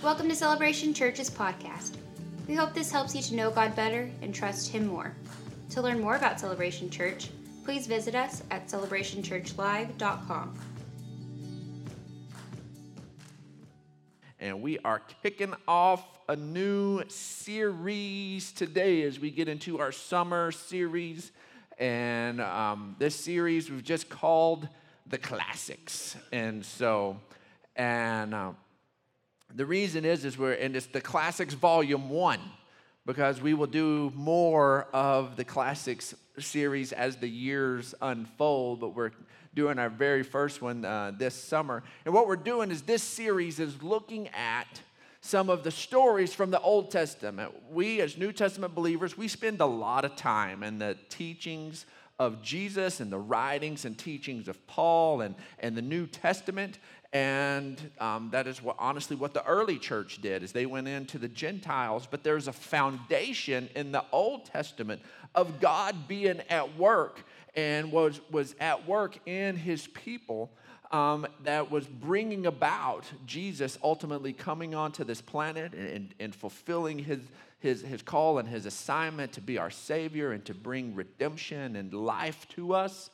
Welcome 0.00 0.28
to 0.28 0.36
Celebration 0.36 0.94
Church's 0.94 1.28
podcast. 1.28 1.96
We 2.46 2.54
hope 2.54 2.72
this 2.72 2.92
helps 2.92 3.16
you 3.16 3.22
to 3.22 3.34
know 3.34 3.50
God 3.50 3.74
better 3.74 4.08
and 4.22 4.32
trust 4.32 4.70
Him 4.70 4.86
more. 4.86 5.12
To 5.70 5.82
learn 5.82 5.98
more 5.98 6.14
about 6.14 6.38
Celebration 6.38 6.88
Church, 6.88 7.30
please 7.64 7.88
visit 7.88 8.14
us 8.14 8.44
at 8.52 8.68
celebrationchurchlive.com. 8.68 10.58
And 14.38 14.62
we 14.62 14.78
are 14.78 15.02
kicking 15.24 15.54
off 15.66 16.04
a 16.28 16.36
new 16.36 17.02
series 17.08 18.52
today 18.52 19.02
as 19.02 19.18
we 19.18 19.32
get 19.32 19.48
into 19.48 19.80
our 19.80 19.90
summer 19.90 20.52
series. 20.52 21.32
And 21.76 22.40
um, 22.40 22.94
this 23.00 23.16
series 23.16 23.68
we've 23.68 23.82
just 23.82 24.08
called 24.08 24.68
The 25.08 25.18
Classics. 25.18 26.16
And 26.30 26.64
so, 26.64 27.18
and 27.74 28.32
uh, 28.32 28.52
the 29.54 29.66
reason 29.66 30.04
is, 30.04 30.24
is 30.24 30.36
we're, 30.36 30.52
and 30.52 30.76
it's 30.76 30.86
the 30.86 31.00
Classics 31.00 31.54
Volume 31.54 32.10
1 32.10 32.38
because 33.06 33.40
we 33.40 33.54
will 33.54 33.66
do 33.66 34.12
more 34.14 34.86
of 34.92 35.36
the 35.36 35.44
classics 35.44 36.14
series 36.38 36.92
as 36.92 37.16
the 37.16 37.28
years 37.28 37.94
unfold, 38.02 38.80
but 38.80 38.94
we're 38.94 39.12
doing 39.54 39.78
our 39.78 39.88
very 39.88 40.22
first 40.22 40.60
one 40.60 40.84
uh, 40.84 41.12
this 41.16 41.34
summer. 41.34 41.82
And 42.04 42.12
what 42.12 42.28
we're 42.28 42.36
doing 42.36 42.70
is 42.70 42.82
this 42.82 43.02
series 43.02 43.58
is 43.58 43.82
looking 43.82 44.28
at 44.28 44.82
some 45.22 45.48
of 45.48 45.64
the 45.64 45.70
stories 45.70 46.34
from 46.34 46.50
the 46.50 46.60
Old 46.60 46.90
Testament. 46.90 47.52
We, 47.72 48.02
as 48.02 48.18
New 48.18 48.32
Testament 48.32 48.74
believers, 48.74 49.16
we 49.16 49.26
spend 49.26 49.62
a 49.62 49.66
lot 49.66 50.04
of 50.04 50.14
time 50.14 50.62
in 50.62 50.78
the 50.78 50.96
teachings 51.08 51.86
of 52.18 52.42
Jesus 52.42 53.00
and 53.00 53.12
the 53.12 53.18
writings 53.18 53.84
and 53.84 53.96
teachings 53.96 54.48
of 54.48 54.64
Paul 54.66 55.20
and, 55.20 55.34
and 55.60 55.76
the 55.76 55.82
New 55.82 56.06
Testament. 56.06 56.78
And 57.12 57.90
um, 58.00 58.28
that 58.32 58.46
is 58.46 58.62
what, 58.62 58.76
honestly, 58.78 59.16
what 59.16 59.32
the 59.32 59.44
early 59.46 59.78
church 59.78 60.20
did 60.20 60.42
is 60.42 60.52
they 60.52 60.66
went 60.66 60.88
into 60.88 61.18
the 61.18 61.28
Gentiles. 61.28 62.06
But 62.10 62.22
there's 62.22 62.48
a 62.48 62.52
foundation 62.52 63.68
in 63.74 63.92
the 63.92 64.04
Old 64.12 64.44
Testament 64.44 65.00
of 65.34 65.60
God 65.60 66.06
being 66.06 66.42
at 66.50 66.76
work 66.76 67.24
and 67.54 67.90
was, 67.90 68.20
was 68.30 68.54
at 68.60 68.86
work 68.86 69.18
in 69.26 69.56
his 69.56 69.86
people 69.88 70.50
um, 70.90 71.26
that 71.44 71.70
was 71.70 71.86
bringing 71.86 72.46
about 72.46 73.04
Jesus 73.26 73.78
ultimately 73.82 74.32
coming 74.32 74.74
onto 74.74 75.04
this 75.04 75.20
planet 75.20 75.72
and, 75.74 76.14
and 76.18 76.34
fulfilling 76.34 76.98
his, 76.98 77.20
his, 77.58 77.82
his 77.82 78.02
call 78.02 78.38
and 78.38 78.48
his 78.48 78.66
assignment 78.66 79.32
to 79.32 79.40
be 79.40 79.58
our 79.58 79.70
Savior 79.70 80.32
and 80.32 80.44
to 80.46 80.54
bring 80.54 80.94
redemption 80.94 81.76
and 81.76 81.92
life 81.92 82.46
to 82.50 82.74
us. 82.74 83.10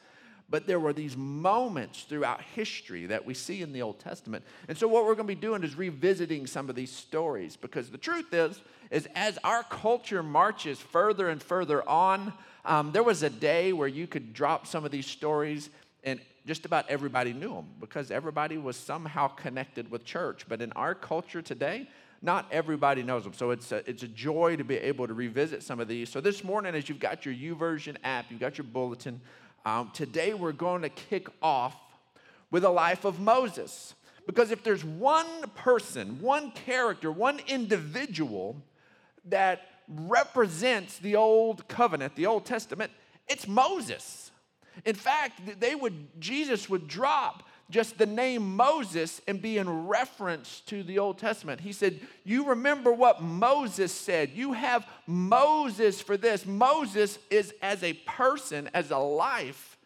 But 0.50 0.66
there 0.66 0.78
were 0.78 0.92
these 0.92 1.16
moments 1.16 2.02
throughout 2.02 2.42
history 2.54 3.06
that 3.06 3.24
we 3.24 3.34
see 3.34 3.62
in 3.62 3.72
the 3.72 3.82
Old 3.82 3.98
Testament. 3.98 4.44
And 4.68 4.76
so 4.76 4.86
what 4.86 5.04
we're 5.04 5.14
going 5.14 5.26
to 5.26 5.34
be 5.34 5.40
doing 5.40 5.62
is 5.62 5.74
revisiting 5.74 6.46
some 6.46 6.68
of 6.68 6.76
these 6.76 6.92
stories 6.92 7.56
because 7.56 7.90
the 7.90 7.98
truth 7.98 8.32
is, 8.32 8.60
is 8.90 9.08
as 9.14 9.38
our 9.42 9.62
culture 9.64 10.22
marches 10.22 10.78
further 10.78 11.30
and 11.30 11.42
further 11.42 11.86
on, 11.88 12.32
um, 12.64 12.92
there 12.92 13.02
was 13.02 13.22
a 13.22 13.30
day 13.30 13.72
where 13.72 13.88
you 13.88 14.06
could 14.06 14.32
drop 14.32 14.66
some 14.66 14.84
of 14.84 14.90
these 14.90 15.06
stories 15.06 15.70
and 16.04 16.20
just 16.46 16.66
about 16.66 16.88
everybody 16.90 17.32
knew 17.32 17.54
them 17.54 17.66
because 17.80 18.10
everybody 18.10 18.58
was 18.58 18.76
somehow 18.76 19.28
connected 19.28 19.90
with 19.90 20.04
church. 20.04 20.44
But 20.46 20.60
in 20.60 20.72
our 20.72 20.94
culture 20.94 21.40
today, 21.40 21.88
not 22.20 22.46
everybody 22.50 23.02
knows 23.02 23.24
them. 23.24 23.34
So 23.34 23.50
it's 23.50 23.70
a, 23.72 23.88
it's 23.88 24.02
a 24.02 24.08
joy 24.08 24.56
to 24.56 24.64
be 24.64 24.76
able 24.76 25.06
to 25.06 25.14
revisit 25.14 25.62
some 25.62 25.80
of 25.80 25.88
these. 25.88 26.08
So 26.08 26.20
this 26.20 26.42
morning, 26.42 26.74
as 26.74 26.88
you've 26.88 27.00
got 27.00 27.26
your 27.26 27.34
YouVersion 27.34 27.96
app, 28.02 28.26
you've 28.30 28.40
got 28.40 28.56
your 28.56 28.66
bulletin, 28.66 29.20
um, 29.64 29.90
today 29.94 30.34
we're 30.34 30.52
going 30.52 30.82
to 30.82 30.88
kick 30.88 31.28
off 31.42 31.74
with 32.50 32.64
a 32.64 32.70
life 32.70 33.04
of 33.04 33.20
Moses. 33.20 33.94
Because 34.26 34.50
if 34.50 34.62
there's 34.62 34.84
one 34.84 35.26
person, 35.54 36.20
one 36.20 36.50
character, 36.52 37.10
one 37.10 37.40
individual 37.46 38.56
that 39.26 39.62
represents 39.88 40.98
the 40.98 41.16
old 41.16 41.68
covenant, 41.68 42.16
the 42.16 42.26
Old 42.26 42.46
Testament, 42.46 42.90
it's 43.28 43.46
Moses. 43.46 44.30
In 44.84 44.94
fact, 44.94 45.60
they 45.60 45.74
would 45.74 46.20
Jesus 46.20 46.68
would 46.68 46.88
drop 46.88 47.44
just 47.70 47.96
the 47.96 48.06
name 48.06 48.56
Moses 48.56 49.20
and 49.26 49.40
be 49.40 49.58
in 49.58 49.86
reference 49.86 50.60
to 50.66 50.82
the 50.82 50.98
Old 50.98 51.18
Testament. 51.18 51.60
He 51.60 51.72
said, 51.72 52.00
You 52.24 52.48
remember 52.48 52.92
what 52.92 53.22
Moses 53.22 53.92
said. 53.92 54.30
You 54.34 54.52
have 54.52 54.86
Moses 55.06 56.00
for 56.00 56.16
this. 56.16 56.44
Moses 56.44 57.18
is 57.30 57.54
as 57.62 57.82
a 57.82 57.94
person, 57.94 58.68
as 58.74 58.90
a 58.90 58.98
life, 58.98 59.78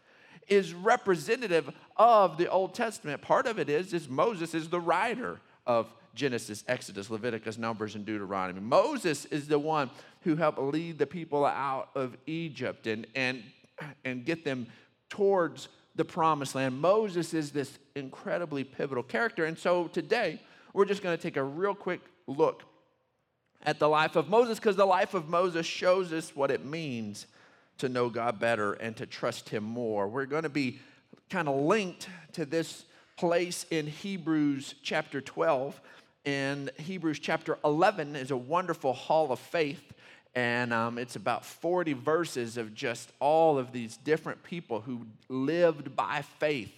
is 0.48 0.74
representative 0.74 1.70
of 1.96 2.36
the 2.36 2.50
Old 2.50 2.74
Testament. 2.74 3.22
Part 3.22 3.46
of 3.46 3.58
it 3.58 3.68
is, 3.68 3.92
is 3.92 4.08
Moses 4.08 4.54
is 4.54 4.68
the 4.68 4.80
writer 4.80 5.40
of 5.66 5.92
Genesis, 6.14 6.64
Exodus, 6.66 7.10
Leviticus, 7.10 7.58
Numbers, 7.58 7.94
and 7.94 8.04
Deuteronomy. 8.04 8.60
Moses 8.60 9.24
is 9.26 9.46
the 9.46 9.58
one 9.58 9.88
who 10.22 10.34
helped 10.34 10.58
lead 10.58 10.98
the 10.98 11.06
people 11.06 11.44
out 11.44 11.90
of 11.94 12.16
Egypt 12.26 12.88
and, 12.88 13.06
and, 13.14 13.44
and 14.04 14.24
get 14.24 14.44
them 14.44 14.66
towards 15.10 15.68
the 15.98 16.04
promised 16.04 16.54
land. 16.54 16.80
Moses 16.80 17.34
is 17.34 17.50
this 17.50 17.76
incredibly 17.96 18.62
pivotal 18.62 19.02
character. 19.02 19.44
And 19.44 19.58
so 19.58 19.88
today, 19.88 20.40
we're 20.72 20.84
just 20.84 21.02
going 21.02 21.16
to 21.16 21.20
take 21.20 21.36
a 21.36 21.42
real 21.42 21.74
quick 21.74 22.00
look 22.28 22.62
at 23.66 23.80
the 23.80 23.88
life 23.88 24.14
of 24.14 24.28
Moses 24.28 24.60
because 24.60 24.76
the 24.76 24.86
life 24.86 25.12
of 25.12 25.28
Moses 25.28 25.66
shows 25.66 26.12
us 26.12 26.36
what 26.36 26.52
it 26.52 26.64
means 26.64 27.26
to 27.78 27.88
know 27.88 28.08
God 28.08 28.38
better 28.38 28.74
and 28.74 28.96
to 28.96 29.06
trust 29.06 29.48
Him 29.48 29.64
more. 29.64 30.06
We're 30.06 30.26
going 30.26 30.44
to 30.44 30.48
be 30.48 30.78
kind 31.30 31.48
of 31.48 31.60
linked 31.62 32.08
to 32.34 32.46
this 32.46 32.84
place 33.16 33.66
in 33.68 33.88
Hebrews 33.88 34.76
chapter 34.84 35.20
12. 35.20 35.80
And 36.24 36.70
Hebrews 36.78 37.18
chapter 37.18 37.58
11 37.64 38.14
is 38.14 38.30
a 38.30 38.36
wonderful 38.36 38.92
hall 38.92 39.32
of 39.32 39.40
faith 39.40 39.92
and 40.34 40.72
um, 40.72 40.98
it's 40.98 41.16
about 41.16 41.44
40 41.44 41.94
verses 41.94 42.56
of 42.56 42.74
just 42.74 43.10
all 43.18 43.58
of 43.58 43.72
these 43.72 43.96
different 43.96 44.42
people 44.42 44.80
who 44.80 45.06
lived 45.28 45.96
by 45.96 46.22
faith 46.38 46.72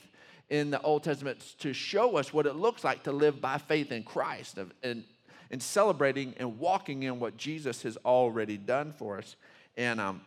in 0.49 0.71
the 0.71 0.81
Old 0.83 1.05
Testament 1.05 1.55
to 1.59 1.73
show 1.73 2.17
us 2.17 2.33
what 2.33 2.47
it 2.47 2.57
looks 2.57 2.85
like 2.85 3.05
to 3.05 3.13
live 3.13 3.41
by 3.41 3.59
faith 3.59 3.93
in 3.93 4.03
Christ 4.03 4.59
and, 4.83 5.05
and 5.51 5.63
celebrating 5.63 6.35
and 6.39 6.59
walking 6.59 7.05
in 7.05 7.21
what 7.21 7.37
Jesus 7.37 7.83
has 7.83 7.97
already 8.05 8.57
done 8.57 8.93
for 8.93 9.19
us. 9.19 9.37
And, 9.77 10.01
um, 10.01 10.23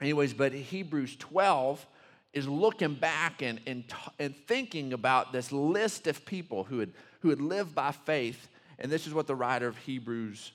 anyways, 0.00 0.34
but 0.34 0.52
Hebrews 0.52 1.16
12 1.16 1.84
is 2.32 2.48
looking 2.48 2.94
back 2.94 3.42
and, 3.42 3.60
and, 3.66 3.84
and 4.18 4.34
thinking 4.46 4.92
about 4.92 5.32
this 5.32 5.52
list 5.52 6.06
of 6.06 6.24
people 6.26 6.64
who 6.64 6.80
had, 6.80 6.92
who 7.20 7.30
had 7.30 7.40
lived 7.40 7.74
by 7.74 7.92
faith. 7.92 8.48
And 8.78 8.90
this 8.90 9.06
is 9.06 9.14
what 9.14 9.26
the 9.26 9.36
writer 9.36 9.68
of 9.68 9.76
Hebrews 9.78 10.52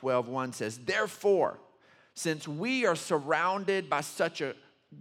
12:1 0.00 0.52
says, 0.52 0.78
"Therefore, 0.78 1.58
since 2.14 2.46
we 2.46 2.86
are 2.86 2.96
surrounded 2.96 3.88
by 3.88 4.00
such 4.00 4.40
a 4.40 4.54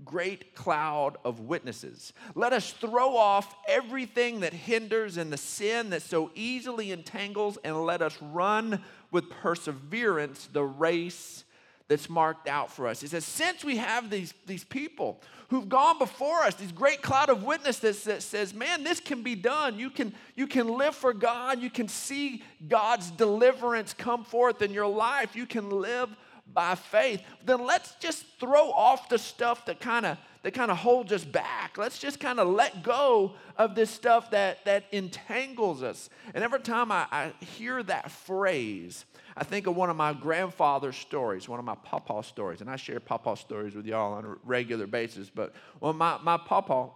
great 0.05 0.53
cloud 0.53 1.17
of 1.25 1.39
witnesses. 1.39 2.13
Let 2.35 2.53
us 2.53 2.71
throw 2.71 3.17
off 3.17 3.55
everything 3.67 4.41
that 4.41 4.53
hinders 4.53 5.17
and 5.17 5.33
the 5.33 5.37
sin 5.37 5.89
that 5.89 6.03
so 6.03 6.31
easily 6.35 6.91
entangles, 6.91 7.57
and 7.63 7.85
let 7.85 8.01
us 8.01 8.15
run 8.21 8.83
with 9.11 9.29
perseverance 9.29 10.47
the 10.53 10.63
race 10.63 11.43
that's 11.87 12.07
marked 12.07 12.47
out 12.47 12.71
for 12.71 12.87
us. 12.87 13.01
He 13.01 13.07
says, 13.07 13.25
since 13.25 13.63
we 13.63 13.77
have 13.77 14.11
these, 14.11 14.33
these 14.45 14.63
people 14.63 15.21
who've 15.49 15.67
gone 15.67 15.97
before 15.97 16.43
us, 16.43 16.55
these 16.55 16.71
great 16.71 17.01
cloud 17.01 17.29
of 17.29 17.43
witnesses 17.43 18.03
that 18.03 18.21
says, 18.21 18.53
man, 18.53 18.83
this 18.83 18.99
can 18.99 19.23
be 19.23 19.35
done. 19.35 19.79
You 19.79 19.89
can, 19.89 20.13
you 20.35 20.47
can 20.47 20.67
live 20.67 20.95
for 20.95 21.13
God. 21.13 21.59
You 21.59 21.69
can 21.69 21.87
see 21.87 22.43
God's 22.67 23.11
deliverance 23.11 23.93
come 23.93 24.23
forth 24.23 24.61
in 24.61 24.71
your 24.71 24.87
life. 24.87 25.35
You 25.35 25.45
can 25.45 25.69
live 25.69 26.09
by 26.53 26.75
faith. 26.75 27.21
Then 27.45 27.65
let's 27.65 27.95
just 27.95 28.25
throw 28.39 28.71
off 28.71 29.09
the 29.09 29.17
stuff 29.17 29.65
that 29.65 29.79
kind 29.79 30.05
of 30.05 30.17
that 30.41 30.53
kind 30.53 30.71
of 30.71 30.77
holds 30.77 31.11
us 31.11 31.25
back. 31.25 31.77
Let's 31.77 31.99
just 31.99 32.19
kind 32.19 32.39
of 32.39 32.47
let 32.47 32.81
go 32.81 33.33
of 33.57 33.75
this 33.75 33.89
stuff 33.89 34.31
that, 34.31 34.63
that 34.65 34.85
entangles 34.91 35.83
us. 35.83 36.09
And 36.33 36.43
every 36.43 36.61
time 36.61 36.91
I, 36.91 37.07
I 37.11 37.33
hear 37.43 37.83
that 37.83 38.09
phrase, 38.09 39.03
I 39.35 39.43
think 39.43 39.67
of 39.67 39.75
one 39.75 39.89
of 39.89 39.97
my 39.97 40.13
grandfather's 40.13 40.95
stories, 40.95 41.49
one 41.49 41.59
of 41.59 41.65
my 41.65 41.75
papa 41.75 42.23
stories, 42.23 42.61
and 42.61 42.69
I 42.69 42.77
share 42.77 43.01
papa 43.01 43.35
stories 43.35 43.75
with 43.75 43.85
y'all 43.85 44.13
on 44.13 44.25
a 44.25 44.35
regular 44.45 44.87
basis. 44.87 45.29
But 45.29 45.53
well, 45.81 45.93
my, 45.93 46.17
my 46.23 46.37
papa 46.37 46.89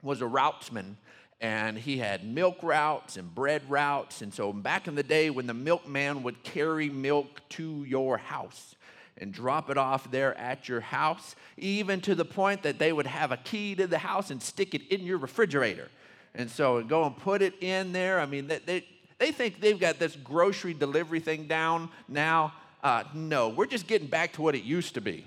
was 0.00 0.22
a 0.22 0.26
routesman, 0.26 0.96
and 1.40 1.78
he 1.78 1.98
had 1.98 2.24
milk 2.24 2.58
routes 2.62 3.16
and 3.16 3.34
bread 3.34 3.62
routes. 3.68 4.22
And 4.22 4.32
so 4.32 4.52
back 4.52 4.88
in 4.88 4.94
the 4.94 5.02
day 5.02 5.30
when 5.30 5.46
the 5.46 5.54
milkman 5.54 6.22
would 6.22 6.42
carry 6.42 6.88
milk 6.88 7.40
to 7.50 7.84
your 7.84 8.18
house, 8.18 8.76
and 9.18 9.32
drop 9.32 9.70
it 9.70 9.78
off 9.78 10.10
there 10.10 10.36
at 10.36 10.68
your 10.68 10.80
house, 10.80 11.36
even 11.56 12.00
to 12.02 12.14
the 12.14 12.24
point 12.24 12.62
that 12.62 12.78
they 12.78 12.92
would 12.92 13.06
have 13.06 13.32
a 13.32 13.36
key 13.38 13.74
to 13.74 13.86
the 13.86 13.98
house 13.98 14.30
and 14.30 14.42
stick 14.42 14.74
it 14.74 14.86
in 14.88 15.04
your 15.04 15.18
refrigerator. 15.18 15.88
And 16.34 16.50
so 16.50 16.82
go 16.82 17.04
and 17.04 17.16
put 17.16 17.40
it 17.40 17.54
in 17.62 17.92
there. 17.92 18.20
I 18.20 18.26
mean, 18.26 18.46
they, 18.46 18.58
they, 18.58 18.84
they 19.18 19.32
think 19.32 19.60
they've 19.60 19.80
got 19.80 19.98
this 19.98 20.14
grocery 20.16 20.74
delivery 20.74 21.20
thing 21.20 21.46
down 21.46 21.88
now. 22.08 22.52
Uh, 22.82 23.04
no, 23.14 23.48
we're 23.48 23.66
just 23.66 23.86
getting 23.86 24.06
back 24.08 24.34
to 24.34 24.42
what 24.42 24.54
it 24.54 24.64
used 24.64 24.94
to 24.94 25.00
be. 25.00 25.24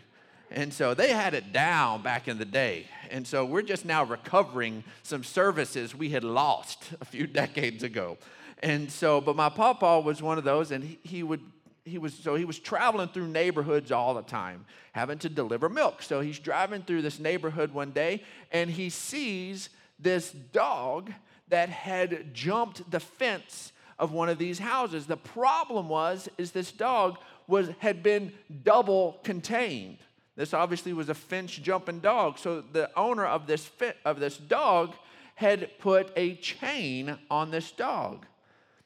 And 0.51 0.74
so 0.74 0.94
they 0.94 1.12
had 1.12 1.34
it 1.34 1.54
down 1.54 2.01
back 2.01 2.28
in 2.28 2.38
the 2.40 2.46
day. 2.46 2.88
And 3.12 3.25
so 3.25 3.46
we're 3.46 3.62
just 3.62 3.86
now 3.86 4.04
recovering 4.04 4.84
some 5.04 5.24
services 5.24 5.96
we 5.96 6.10
had 6.10 6.24
lost 6.24 6.84
a 7.01 7.06
few 7.06 7.28
decades 7.42 7.84
ago. 7.84 8.18
And 8.62 8.92
so, 8.92 9.22
but 9.22 9.36
my 9.36 9.50
papa 9.50 10.00
was 10.00 10.22
one 10.22 10.38
of 10.38 10.44
those, 10.44 10.72
and 10.72 10.84
he, 10.84 11.00
he 11.04 11.24
would 11.24 11.42
he 11.86 11.98
was 11.98 12.13
so 12.13 12.36
he 12.36 12.46
was 12.46 12.60
traveling 12.60 13.07
through 13.07 13.28
neighborhoods 13.28 13.92
all 13.92 14.13
the 14.13 14.22
time 14.22 14.66
having 14.92 15.18
to 15.18 15.30
deliver 15.30 15.69
milk 15.69 16.01
so 16.01 16.22
he's 16.22 16.38
driving 16.38 16.84
through 16.84 17.02
this 17.02 17.19
neighborhood 17.19 17.74
one 17.74 17.92
day 17.92 18.22
and 18.52 18.69
he 18.69 18.90
sees 18.90 19.69
this 19.98 20.31
dog 20.31 21.12
that 21.48 21.69
had 21.69 22.34
jumped 22.34 22.90
the 22.92 23.00
fence 23.00 23.72
of 23.98 24.12
one 24.12 24.30
of 24.30 24.38
these 24.38 24.60
houses 24.60 25.07
the 25.07 25.18
problem 25.18 25.90
was 25.90 26.30
is 26.38 26.52
this 26.52 26.72
dog 26.72 27.18
was 27.48 27.69
had 27.80 28.04
been 28.04 28.31
double 28.63 29.19
contained 29.24 29.98
this 30.40 30.54
obviously 30.54 30.94
was 30.94 31.10
a 31.10 31.14
fence 31.14 31.52
jumping 31.52 32.00
dog 32.00 32.40
so 32.40 32.62
the 32.62 32.90
owner 32.98 33.26
of 33.26 33.46
this 33.46 33.70
of 34.06 34.20
this 34.20 34.38
dog 34.38 34.96
had 35.36 35.70
put 35.80 36.12
a 36.16 36.36
chain 36.36 37.18
on 37.30 37.52
this 37.52 37.72
dog 37.72 38.26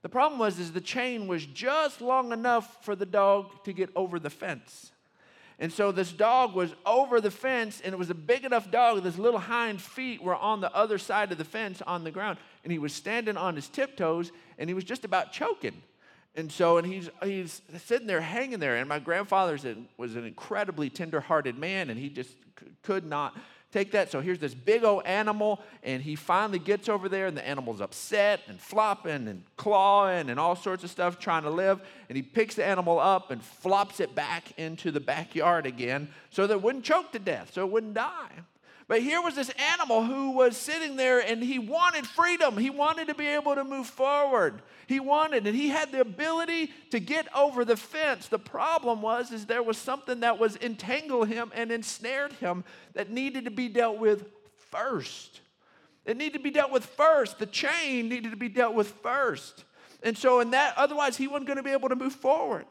the 0.03 0.09
problem 0.09 0.37
was 0.37 0.59
is 0.59 0.73
the 0.73 0.81
chain 0.81 1.27
was 1.27 1.45
just 1.45 2.01
long 2.01 2.33
enough 2.33 2.83
for 2.83 2.93
the 2.95 3.05
dog 3.05 3.63
to 3.63 3.71
get 3.71 3.89
over 3.95 4.19
the 4.19 4.29
fence. 4.29 4.91
And 5.59 5.71
so 5.71 5.93
this 5.93 6.11
dog 6.11 6.53
was 6.53 6.75
over 6.85 7.21
the 7.21 7.31
fence, 7.31 7.81
and 7.83 7.93
it 7.93 7.97
was 7.97 8.09
a 8.09 8.15
big 8.15 8.43
enough 8.43 8.69
dog. 8.69 9.01
His 9.01 9.17
little 9.17 9.39
hind 9.39 9.81
feet 9.81 10.21
were 10.21 10.35
on 10.35 10.59
the 10.59 10.75
other 10.75 10.97
side 10.97 11.31
of 11.31 11.37
the 11.37 11.45
fence 11.45 11.81
on 11.81 12.03
the 12.03 12.11
ground, 12.11 12.37
and 12.63 12.71
he 12.71 12.79
was 12.79 12.91
standing 12.91 13.37
on 13.37 13.55
his 13.55 13.69
tiptoes, 13.69 14.31
and 14.57 14.69
he 14.69 14.73
was 14.73 14.83
just 14.83 15.05
about 15.05 15.31
choking. 15.31 15.81
And 16.35 16.51
so, 16.51 16.77
and 16.77 16.87
he's 16.87 17.09
he's 17.21 17.61
sitting 17.85 18.07
there, 18.07 18.21
hanging 18.21 18.59
there. 18.59 18.75
And 18.77 18.89
my 18.89 18.99
grandfather 18.99 19.59
was 19.97 20.15
an 20.15 20.25
incredibly 20.25 20.89
tender-hearted 20.89 21.57
man, 21.57 21.89
and 21.89 21.99
he 21.99 22.09
just 22.09 22.35
could 22.81 23.05
not 23.05 23.37
take 23.71 23.91
that. 23.91 24.11
So 24.11 24.21
here's 24.21 24.39
this 24.39 24.53
big 24.53 24.83
old 24.83 25.05
animal, 25.05 25.61
and 25.83 26.01
he 26.01 26.15
finally 26.15 26.59
gets 26.59 26.89
over 26.89 27.09
there, 27.09 27.27
and 27.27 27.35
the 27.35 27.47
animal's 27.47 27.81
upset 27.81 28.41
and 28.47 28.59
flopping 28.59 29.27
and 29.27 29.43
clawing 29.57 30.29
and 30.29 30.39
all 30.39 30.55
sorts 30.55 30.83
of 30.83 30.89
stuff 30.89 31.19
trying 31.19 31.43
to 31.43 31.49
live. 31.49 31.81
And 32.09 32.15
he 32.15 32.21
picks 32.21 32.55
the 32.55 32.65
animal 32.65 32.99
up 32.99 33.31
and 33.31 33.43
flops 33.43 33.99
it 33.99 34.15
back 34.15 34.57
into 34.57 34.91
the 34.91 34.99
backyard 34.99 35.65
again 35.65 36.07
so 36.29 36.47
that 36.47 36.53
it 36.53 36.61
wouldn't 36.61 36.83
choke 36.83 37.11
to 37.11 37.19
death, 37.19 37.51
so 37.53 37.65
it 37.65 37.71
wouldn't 37.71 37.95
die. 37.95 38.31
But 38.87 39.01
here 39.01 39.21
was 39.21 39.35
this 39.35 39.51
animal 39.73 40.03
who 40.03 40.31
was 40.31 40.57
sitting 40.57 40.95
there 40.95 41.19
and 41.19 41.41
he 41.41 41.57
wanted 41.57 42.05
freedom. 42.05 42.57
He 42.57 42.69
wanted 42.69 43.07
to 43.07 43.15
be 43.15 43.27
able 43.27 43.55
to 43.55 43.63
move 43.63 43.87
forward. 43.87 44.61
He 44.87 44.99
wanted, 44.99 45.47
and 45.47 45.55
he 45.55 45.69
had 45.69 45.91
the 45.91 46.01
ability 46.01 46.71
to 46.91 46.99
get 46.99 47.33
over 47.33 47.63
the 47.63 47.77
fence. 47.77 48.27
The 48.27 48.39
problem 48.39 49.01
was, 49.01 49.31
is 49.31 49.45
there 49.45 49.63
was 49.63 49.77
something 49.77 50.19
that 50.19 50.37
was 50.37 50.57
entangled 50.57 51.29
him 51.29 51.51
and 51.55 51.71
ensnared 51.71 52.33
him 52.33 52.65
that 52.93 53.09
needed 53.09 53.45
to 53.45 53.51
be 53.51 53.69
dealt 53.69 53.97
with 53.97 54.25
first. 54.69 55.39
It 56.05 56.17
needed 56.17 56.33
to 56.33 56.43
be 56.43 56.51
dealt 56.51 56.71
with 56.71 56.85
first. 56.85 57.39
The 57.39 57.45
chain 57.45 58.09
needed 58.09 58.31
to 58.31 58.37
be 58.37 58.49
dealt 58.49 58.75
with 58.75 58.89
first. 58.89 59.63
And 60.01 60.17
so, 60.17 60.41
in 60.41 60.51
that, 60.51 60.73
otherwise, 60.75 61.15
he 61.15 61.27
wasn't 61.27 61.47
going 61.47 61.57
to 61.57 61.63
be 61.63 61.71
able 61.71 61.87
to 61.87 61.95
move 61.95 62.13
forward. 62.13 62.65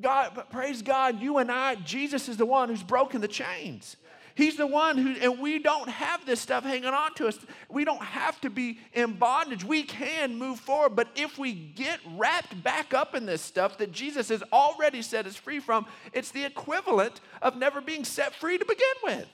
God, 0.00 0.44
praise 0.50 0.80
God, 0.80 1.20
you 1.20 1.38
and 1.38 1.50
I, 1.50 1.74
Jesus 1.74 2.28
is 2.28 2.36
the 2.36 2.46
one 2.46 2.68
who's 2.68 2.82
broken 2.82 3.20
the 3.20 3.28
chains. 3.28 3.96
He's 4.34 4.56
the 4.56 4.66
one 4.66 4.96
who, 4.96 5.10
and 5.20 5.40
we 5.40 5.58
don't 5.58 5.88
have 5.88 6.24
this 6.24 6.40
stuff 6.40 6.64
hanging 6.64 6.86
on 6.86 7.14
to 7.14 7.28
us. 7.28 7.38
We 7.68 7.84
don't 7.84 8.02
have 8.02 8.40
to 8.42 8.50
be 8.50 8.78
in 8.92 9.14
bondage. 9.14 9.64
We 9.64 9.82
can 9.82 10.38
move 10.38 10.58
forward. 10.58 10.96
But 10.96 11.08
if 11.14 11.38
we 11.38 11.52
get 11.52 12.00
wrapped 12.16 12.62
back 12.62 12.94
up 12.94 13.14
in 13.14 13.26
this 13.26 13.42
stuff 13.42 13.78
that 13.78 13.92
Jesus 13.92 14.30
has 14.30 14.42
already 14.52 15.02
set 15.02 15.26
us 15.26 15.36
free 15.36 15.60
from, 15.60 15.86
it's 16.12 16.30
the 16.30 16.44
equivalent 16.44 17.20
of 17.42 17.56
never 17.56 17.80
being 17.80 18.04
set 18.04 18.34
free 18.34 18.58
to 18.58 18.64
begin 18.64 18.86
with. 19.04 19.28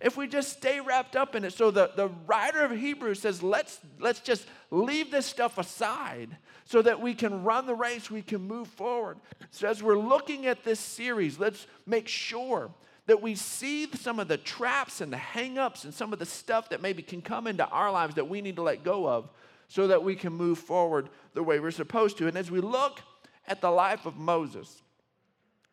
If 0.00 0.16
we 0.16 0.28
just 0.28 0.52
stay 0.52 0.80
wrapped 0.80 1.16
up 1.16 1.34
in 1.34 1.44
it. 1.44 1.52
So 1.52 1.70
the, 1.70 1.90
the 1.96 2.08
writer 2.26 2.60
of 2.60 2.70
Hebrews 2.70 3.20
says, 3.20 3.42
let's, 3.42 3.80
let's 3.98 4.20
just 4.20 4.46
leave 4.70 5.10
this 5.10 5.26
stuff 5.26 5.58
aside 5.58 6.36
so 6.64 6.82
that 6.82 7.00
we 7.00 7.14
can 7.14 7.42
run 7.42 7.66
the 7.66 7.74
race, 7.74 8.10
we 8.10 8.22
can 8.22 8.42
move 8.42 8.68
forward. 8.68 9.16
So 9.50 9.66
as 9.66 9.82
we're 9.82 9.98
looking 9.98 10.46
at 10.46 10.64
this 10.64 10.78
series, 10.78 11.38
let's 11.38 11.66
make 11.86 12.06
sure 12.06 12.70
that 13.08 13.22
we 13.22 13.34
see 13.34 13.88
some 13.94 14.20
of 14.20 14.28
the 14.28 14.36
traps 14.36 15.00
and 15.00 15.10
the 15.10 15.16
hangups 15.16 15.84
and 15.84 15.94
some 15.94 16.12
of 16.12 16.18
the 16.18 16.26
stuff 16.26 16.68
that 16.68 16.82
maybe 16.82 17.02
can 17.02 17.22
come 17.22 17.46
into 17.46 17.66
our 17.66 17.90
lives 17.90 18.14
that 18.16 18.28
we 18.28 18.42
need 18.42 18.56
to 18.56 18.62
let 18.62 18.84
go 18.84 19.08
of 19.08 19.30
so 19.66 19.86
that 19.86 20.04
we 20.04 20.14
can 20.14 20.30
move 20.30 20.58
forward 20.58 21.08
the 21.32 21.42
way 21.42 21.58
we're 21.58 21.70
supposed 21.70 22.18
to. 22.18 22.28
And 22.28 22.36
as 22.36 22.50
we 22.50 22.60
look 22.60 23.00
at 23.46 23.62
the 23.62 23.70
life 23.70 24.04
of 24.04 24.18
Moses, 24.18 24.82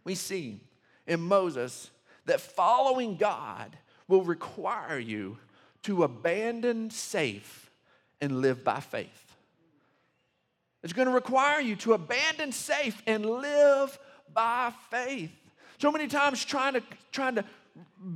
we 0.06 0.16
see 0.16 0.62
in 1.08 1.20
Moses 1.20 1.92
that 2.26 2.40
following 2.40 3.18
God 3.18 3.78
will 4.08 4.24
require 4.24 4.98
you 4.98 5.38
to 5.84 6.04
abandon 6.04 6.90
safe 6.90 7.70
and 8.22 8.40
live 8.40 8.64
by 8.64 8.80
faith. 8.80 9.36
It's 10.84 10.94
going 10.94 11.10
to 11.10 11.14
require 11.14 11.60
you 11.60 11.76
to 11.78 11.94
abandon 11.94 12.54
safe 12.54 13.04
and 13.06 13.26
live 13.26 14.00
by 14.34 14.72
faith. 14.90 15.45
So 15.78 15.92
many 15.92 16.08
times 16.08 16.44
trying 16.44 16.74
to 16.74 16.84
trying 17.12 17.36
to 17.36 17.46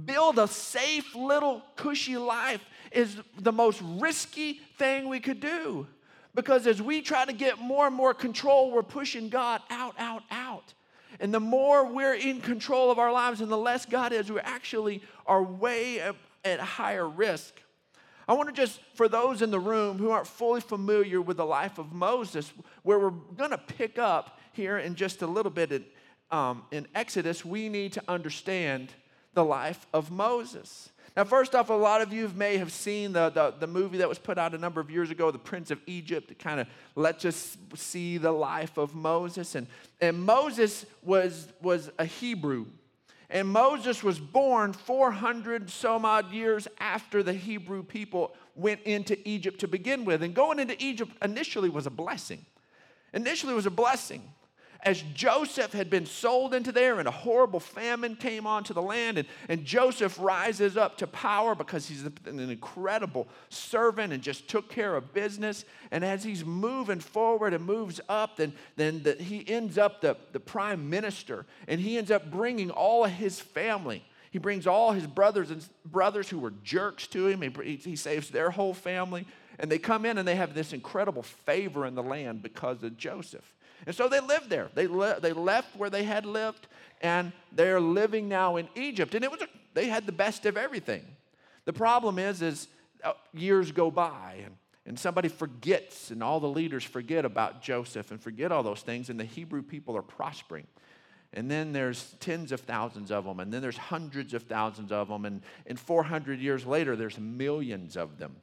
build 0.05 0.39
a 0.39 0.47
safe 0.47 1.15
little 1.15 1.61
cushy 1.75 2.17
life 2.17 2.63
is 2.91 3.17
the 3.37 3.51
most 3.51 3.81
risky 3.83 4.61
thing 4.77 5.09
we 5.09 5.19
could 5.19 5.39
do. 5.39 5.87
Because 6.35 6.67
as 6.67 6.81
we 6.81 7.01
try 7.01 7.25
to 7.25 7.33
get 7.33 7.59
more 7.59 7.87
and 7.87 7.95
more 7.95 8.13
control, 8.13 8.71
we're 8.71 8.83
pushing 8.83 9.29
God 9.29 9.61
out, 9.69 9.95
out, 9.97 10.23
out. 10.31 10.73
And 11.19 11.33
the 11.33 11.39
more 11.39 11.85
we're 11.85 12.13
in 12.13 12.39
control 12.39 12.91
of 12.91 12.99
our 12.99 13.11
lives 13.11 13.41
and 13.41 13.51
the 13.51 13.57
less 13.57 13.85
God 13.85 14.13
is, 14.13 14.31
we 14.31 14.39
actually 14.39 15.01
are 15.25 15.43
way 15.43 15.99
at 16.45 16.59
higher 16.59 17.07
risk. 17.09 17.59
I 18.27 18.33
want 18.33 18.47
to 18.47 18.53
just, 18.53 18.79
for 18.93 19.09
those 19.09 19.41
in 19.41 19.49
the 19.49 19.59
room 19.59 19.97
who 19.97 20.11
aren't 20.11 20.27
fully 20.27 20.61
familiar 20.61 21.19
with 21.19 21.37
the 21.37 21.45
life 21.45 21.79
of 21.79 21.91
Moses, 21.91 22.53
where 22.83 22.99
we're 22.99 23.09
going 23.09 23.49
to 23.49 23.57
pick 23.57 23.97
up 23.97 24.39
here 24.53 24.77
in 24.77 24.93
just 24.93 25.23
a 25.23 25.27
little 25.27 25.51
bit 25.51 25.71
um, 26.31 26.63
in 26.71 26.87
Exodus, 26.95 27.43
we 27.43 27.69
need 27.69 27.93
to 27.93 28.03
understand 28.07 28.89
the 29.33 29.43
life 29.43 29.87
of 29.93 30.11
Moses. 30.11 30.89
Now, 31.17 31.23
first 31.23 31.55
off, 31.55 31.69
a 31.69 31.73
lot 31.73 32.01
of 32.01 32.13
you 32.13 32.31
may 32.35 32.57
have 32.57 32.71
seen 32.71 33.13
the, 33.13 33.29
the, 33.29 33.53
the, 33.59 33.67
movie 33.67 33.97
that 33.97 34.07
was 34.07 34.19
put 34.19 34.37
out 34.37 34.53
a 34.53 34.57
number 34.57 34.79
of 34.79 34.89
years 34.91 35.09
ago, 35.09 35.31
The 35.31 35.39
Prince 35.39 35.71
of 35.71 35.79
Egypt. 35.87 36.31
It 36.31 36.39
kind 36.39 36.59
of 36.59 36.67
lets 36.95 37.25
us 37.25 37.57
see 37.75 38.17
the 38.17 38.31
life 38.31 38.77
of 38.77 38.95
Moses. 38.95 39.55
And, 39.55 39.67
and 39.99 40.21
Moses 40.23 40.85
was, 41.03 41.47
was 41.61 41.89
a 41.97 42.05
Hebrew. 42.05 42.67
And 43.29 43.47
Moses 43.47 44.03
was 44.03 44.19
born 44.19 44.73
400 44.73 45.69
some 45.69 46.05
odd 46.05 46.31
years 46.31 46.67
after 46.79 47.21
the 47.21 47.33
Hebrew 47.33 47.83
people 47.83 48.33
went 48.55 48.81
into 48.81 49.17
Egypt 49.27 49.59
to 49.59 49.67
begin 49.67 50.05
with. 50.05 50.23
And 50.23 50.33
going 50.33 50.59
into 50.59 50.75
Egypt 50.83 51.11
initially 51.21 51.69
was 51.69 51.85
a 51.85 51.91
blessing. 51.91 52.45
Initially 53.13 53.53
was 53.53 53.65
a 53.65 53.71
blessing 53.71 54.23
as 54.83 55.01
Joseph 55.13 55.73
had 55.73 55.89
been 55.89 56.05
sold 56.05 56.53
into 56.53 56.71
there 56.71 56.99
and 56.99 57.07
a 57.07 57.11
horrible 57.11 57.59
famine 57.59 58.15
came 58.15 58.47
onto 58.47 58.73
the 58.73 58.81
land, 58.81 59.17
and, 59.17 59.27
and 59.49 59.65
Joseph 59.65 60.17
rises 60.19 60.77
up 60.77 60.97
to 60.97 61.07
power 61.07 61.53
because 61.53 61.87
he's 61.87 62.03
an 62.03 62.39
incredible 62.39 63.27
servant 63.49 64.13
and 64.13 64.23
just 64.23 64.47
took 64.47 64.69
care 64.69 64.95
of 64.95 65.13
business. 65.13 65.65
And 65.91 66.05
as 66.05 66.23
he's 66.23 66.45
moving 66.45 67.01
forward 67.01 67.53
and 67.53 67.65
moves 67.65 67.99
up, 68.07 68.37
then, 68.37 68.53
then 68.77 69.03
the, 69.03 69.15
he 69.15 69.47
ends 69.49 69.77
up 69.77 69.99
the, 69.99 70.15
the 70.31 70.39
prime 70.39 70.89
minister, 70.89 71.45
and 71.67 71.81
he 71.81 71.97
ends 71.97 72.09
up 72.09 72.31
bringing 72.31 72.71
all 72.71 73.03
of 73.03 73.11
his 73.11 73.39
family. 73.39 74.05
He 74.31 74.39
brings 74.39 74.67
all 74.67 74.91
his 74.91 75.07
brothers 75.07 75.49
and 75.51 75.67
brothers 75.85 76.29
who 76.29 76.39
were 76.39 76.53
jerks 76.63 77.07
to 77.07 77.27
him. 77.27 77.41
He, 77.41 77.75
he 77.75 77.95
saves 77.95 78.29
their 78.29 78.51
whole 78.51 78.73
family. 78.73 79.25
And 79.59 79.69
they 79.69 79.77
come 79.77 80.05
in 80.05 80.17
and 80.17 80.27
they 80.27 80.35
have 80.35 80.53
this 80.53 80.71
incredible 80.71 81.21
favor 81.21 81.85
in 81.85 81.93
the 81.93 82.01
land 82.03 82.41
because 82.41 82.81
of 82.81 82.97
Joseph. 82.97 83.53
And 83.85 83.95
so 83.95 84.07
they 84.07 84.21
lived 84.21 84.49
there. 84.49 84.69
They, 84.73 84.87
le- 84.87 85.19
they 85.19 85.33
left 85.33 85.75
where 85.75 85.89
they 85.89 86.03
had 86.03 86.25
lived, 86.25 86.67
and 87.01 87.31
they're 87.51 87.81
living 87.81 88.29
now 88.29 88.55
in 88.55 88.67
Egypt. 88.75 89.15
And 89.15 89.23
it 89.23 89.31
was 89.31 89.41
a, 89.41 89.47
they 89.73 89.87
had 89.87 90.05
the 90.05 90.11
best 90.11 90.45
of 90.45 90.57
everything. 90.57 91.03
The 91.65 91.73
problem 91.73 92.19
is, 92.19 92.41
is 92.41 92.67
uh, 93.03 93.13
years 93.33 93.71
go 93.71 93.91
by, 93.91 94.41
and, 94.43 94.55
and 94.85 94.97
somebody 94.99 95.27
forgets, 95.27 96.11
and 96.11 96.23
all 96.23 96.39
the 96.39 96.47
leaders 96.47 96.83
forget 96.83 97.25
about 97.25 97.61
Joseph 97.61 98.11
and 98.11 98.21
forget 98.21 98.51
all 98.51 98.63
those 98.63 98.81
things, 98.81 99.09
and 99.09 99.19
the 99.19 99.25
Hebrew 99.25 99.61
people 99.61 99.95
are 99.95 100.01
prospering. 100.01 100.67
And 101.31 101.49
then 101.51 101.73
there's 101.73 102.15
tens 102.19 102.51
of 102.51 102.61
thousands 102.61 103.11
of 103.11 103.23
them, 103.23 103.39
and 103.39 103.53
then 103.53 103.61
there's 103.61 103.77
hundreds 103.77 104.33
of 104.33 104.43
thousands 104.43 104.91
of 104.91 105.09
them, 105.09 105.25
and, 105.25 105.41
and 105.67 105.79
400 105.79 106.39
years 106.39 106.65
later, 106.65 106.95
there's 106.95 107.19
millions 107.19 107.95
of 107.95 108.17
them 108.17 108.35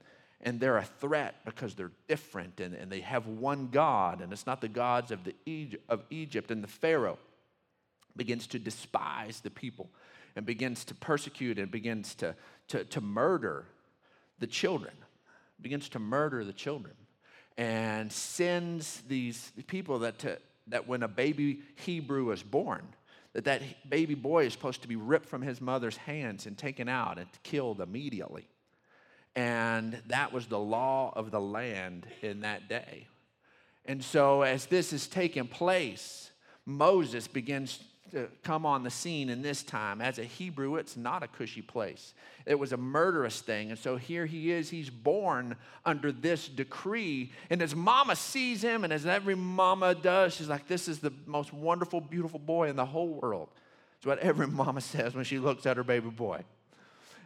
and 0.43 0.61
they're 0.61 0.77
a 0.77 0.85
threat 0.85 1.37
because 1.45 1.75
they're 1.75 1.93
different 2.09 2.61
and, 2.61 2.75
and 2.75 2.91
they 2.91 3.01
have 3.01 3.27
one 3.27 3.69
God, 3.69 4.21
and 4.21 4.33
it's 4.33 4.47
not 4.47 4.61
the 4.61 4.69
gods 4.69 5.11
of, 5.11 5.25
the 5.25 5.35
Egypt, 5.47 5.85
of 5.89 6.03
Egypt. 6.11 6.51
And 6.51 6.63
the 6.63 6.69
Pharaoh 6.69 7.19
begins 8.17 8.47
to 8.49 8.59
despise 8.59 9.41
the 9.41 9.51
people 9.51 9.89
and 10.35 10.45
begins 10.45 10.85
to 10.87 10.95
persecute 10.95 11.59
and 11.59 11.71
begins 11.71 12.15
to, 12.17 12.35
to, 12.69 12.85
to 12.85 13.01
murder 13.01 13.65
the 14.39 14.47
children, 14.47 14.93
begins 15.61 15.89
to 15.91 15.99
murder 15.99 16.45
the 16.45 16.53
children, 16.53 16.95
and 17.57 18.13
sends 18.13 19.03
these 19.09 19.53
people 19.67 20.01
that, 20.01 20.19
to, 20.19 20.39
that 20.67 20.87
when 20.87 21.03
a 21.03 21.09
baby 21.09 21.61
Hebrew 21.77 22.31
is 22.33 22.43
born, 22.43 22.83
that 23.33 23.45
that 23.45 23.63
baby 23.89 24.15
boy 24.15 24.47
is 24.47 24.53
supposed 24.53 24.83
to 24.83 24.89
be 24.89 24.97
ripped 24.97 25.29
from 25.29 25.43
his 25.43 25.61
mother's 25.61 25.97
hands 25.97 26.47
and 26.47 26.57
taken 26.57 26.89
out 26.89 27.19
and 27.19 27.29
killed 27.43 27.81
immediately. 27.81 28.47
And 29.37 30.01
that 30.07 30.33
was 30.33 30.47
the 30.47 30.59
law 30.59 31.13
of 31.15 31.31
the 31.31 31.41
land 31.41 32.07
in 32.23 32.41
that 32.41 32.69
day. 32.69 33.07
And 33.85 34.03
so, 34.03 34.43
as 34.43 34.67
this 34.67 34.93
is 34.95 35.07
taking 35.07 35.47
place, 35.47 36.31
Moses 36.65 37.29
begins 37.29 37.79
to 38.13 38.29
come 38.43 38.65
on 38.65 38.83
the 38.83 38.91
scene 38.91 39.29
in 39.29 39.43
this 39.43 39.63
time. 39.63 40.01
As 40.01 40.19
a 40.19 40.25
Hebrew, 40.25 40.77
it's 40.77 40.97
not 40.97 41.23
a 41.23 41.29
cushy 41.29 41.61
place. 41.61 42.15
It 42.47 42.59
was 42.59 42.73
a 42.73 42.77
murderous 42.77 43.41
thing. 43.41 43.71
And 43.71 43.79
so 43.79 43.97
here 43.97 44.27
he 44.27 44.53
is, 44.53 44.71
he's 44.71 44.91
born 44.91 45.57
under 45.85 46.13
this 46.13 46.49
decree. 46.49 47.33
And 47.51 47.61
his 47.61 47.75
mama 47.75 48.17
sees 48.17 48.63
him, 48.63 48.85
and 48.85 48.93
as 48.93 49.05
every 49.05 49.35
mama 49.35 49.95
does, 49.95 50.35
she's 50.35 50.49
like, 50.49 50.67
This 50.67 50.89
is 50.89 51.01
the 51.01 51.13
most 51.27 51.53
wonderful, 51.53 52.01
beautiful 52.01 52.39
boy 52.39 52.69
in 52.69 52.77
the 52.77 52.87
whole 52.87 53.09
world. 53.09 53.51
It's 53.99 54.07
what 54.07 54.19
every 54.21 54.47
mama 54.49 54.81
says 54.81 55.15
when 55.15 55.25
she 55.25 55.39
looks 55.39 55.67
at 55.67 55.77
her 55.77 55.85
baby 55.85 56.09
boy. 56.11 56.43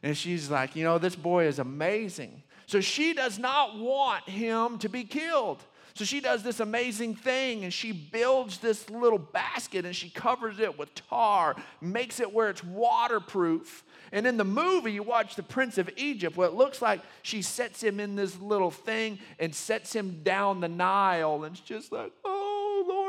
And 0.02 0.16
she's 0.16 0.50
like, 0.50 0.76
You 0.76 0.84
know, 0.84 0.98
this 0.98 1.16
boy 1.16 1.46
is 1.46 1.58
amazing. 1.58 2.42
So 2.66 2.80
she 2.80 3.14
does 3.14 3.38
not 3.38 3.78
want 3.78 4.28
him 4.28 4.78
to 4.78 4.88
be 4.88 5.04
killed. 5.04 5.64
So 5.94 6.04
she 6.04 6.20
does 6.20 6.42
this 6.42 6.60
amazing 6.60 7.16
thing 7.16 7.64
and 7.64 7.72
she 7.72 7.92
builds 7.92 8.58
this 8.58 8.88
little 8.88 9.18
basket 9.18 9.84
and 9.84 9.94
she 9.94 10.08
covers 10.08 10.58
it 10.60 10.78
with 10.78 10.94
tar, 10.94 11.56
makes 11.80 12.20
it 12.20 12.32
where 12.32 12.48
it's 12.48 12.62
waterproof. 12.62 13.84
And 14.12 14.26
in 14.26 14.36
the 14.36 14.44
movie, 14.44 14.92
you 14.92 15.02
watch 15.02 15.34
The 15.36 15.42
Prince 15.42 15.78
of 15.78 15.90
Egypt, 15.96 16.36
what 16.36 16.50
it 16.50 16.54
looks 16.54 16.80
like 16.80 17.00
she 17.22 17.42
sets 17.42 17.82
him 17.82 18.00
in 18.00 18.16
this 18.16 18.40
little 18.40 18.70
thing 18.70 19.18
and 19.38 19.54
sets 19.54 19.92
him 19.92 20.22
down 20.22 20.60
the 20.60 20.68
Nile. 20.68 21.44
And 21.44 21.56
it's 21.56 21.64
just 21.64 21.92
like, 21.92 22.12
oh, 22.24 22.49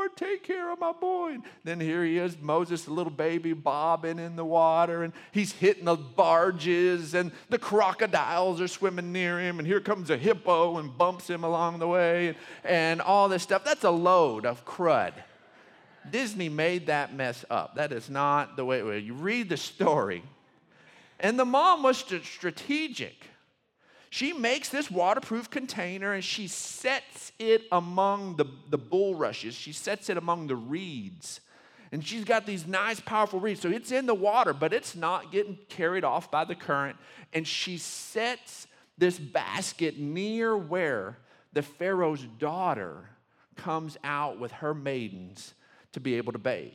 Lord, 0.02 0.16
take 0.16 0.42
care 0.42 0.72
of 0.72 0.80
my 0.80 0.90
boy. 0.90 1.34
And 1.34 1.44
then 1.62 1.78
here 1.78 2.04
he 2.04 2.18
is, 2.18 2.36
Moses, 2.40 2.88
a 2.88 2.92
little 2.92 3.12
baby, 3.12 3.52
bobbing 3.52 4.18
in 4.18 4.34
the 4.34 4.44
water, 4.44 5.04
and 5.04 5.12
he's 5.30 5.52
hitting 5.52 5.84
the 5.84 5.94
barges, 5.94 7.14
and 7.14 7.30
the 7.50 7.58
crocodiles 7.58 8.60
are 8.60 8.66
swimming 8.66 9.12
near 9.12 9.38
him. 9.38 9.60
And 9.60 9.68
here 9.68 9.78
comes 9.78 10.10
a 10.10 10.16
hippo 10.16 10.78
and 10.78 10.98
bumps 10.98 11.30
him 11.30 11.44
along 11.44 11.78
the 11.78 11.86
way, 11.86 12.28
and, 12.28 12.36
and 12.64 13.00
all 13.00 13.28
this 13.28 13.44
stuff. 13.44 13.64
That's 13.64 13.84
a 13.84 13.90
load 13.90 14.44
of 14.44 14.64
crud. 14.64 15.12
Disney 16.10 16.48
made 16.48 16.88
that 16.88 17.14
mess 17.14 17.44
up. 17.48 17.76
That 17.76 17.92
is 17.92 18.10
not 18.10 18.56
the 18.56 18.64
way 18.64 18.80
it 18.80 18.84
was. 18.84 19.04
You 19.04 19.14
read 19.14 19.48
the 19.48 19.56
story, 19.56 20.24
and 21.20 21.38
the 21.38 21.44
mom 21.44 21.84
was 21.84 21.96
strategic. 21.96 23.14
She 24.12 24.34
makes 24.34 24.68
this 24.68 24.90
waterproof 24.90 25.48
container 25.48 26.12
and 26.12 26.22
she 26.22 26.46
sets 26.46 27.32
it 27.38 27.62
among 27.72 28.36
the, 28.36 28.44
the 28.68 28.76
bulrushes. 28.76 29.54
She 29.54 29.72
sets 29.72 30.10
it 30.10 30.18
among 30.18 30.48
the 30.48 30.54
reeds. 30.54 31.40
And 31.92 32.06
she's 32.06 32.24
got 32.24 32.44
these 32.44 32.66
nice, 32.66 33.00
powerful 33.00 33.40
reeds. 33.40 33.62
So 33.62 33.70
it's 33.70 33.90
in 33.90 34.04
the 34.04 34.14
water, 34.14 34.52
but 34.52 34.74
it's 34.74 34.94
not 34.94 35.32
getting 35.32 35.56
carried 35.70 36.04
off 36.04 36.30
by 36.30 36.44
the 36.44 36.54
current. 36.54 36.98
And 37.32 37.48
she 37.48 37.78
sets 37.78 38.66
this 38.98 39.18
basket 39.18 39.98
near 39.98 40.58
where 40.58 41.16
the 41.54 41.62
Pharaoh's 41.62 42.26
daughter 42.38 43.08
comes 43.56 43.96
out 44.04 44.38
with 44.38 44.52
her 44.52 44.74
maidens 44.74 45.54
to 45.92 46.00
be 46.00 46.16
able 46.16 46.34
to 46.34 46.38
bathe. 46.38 46.70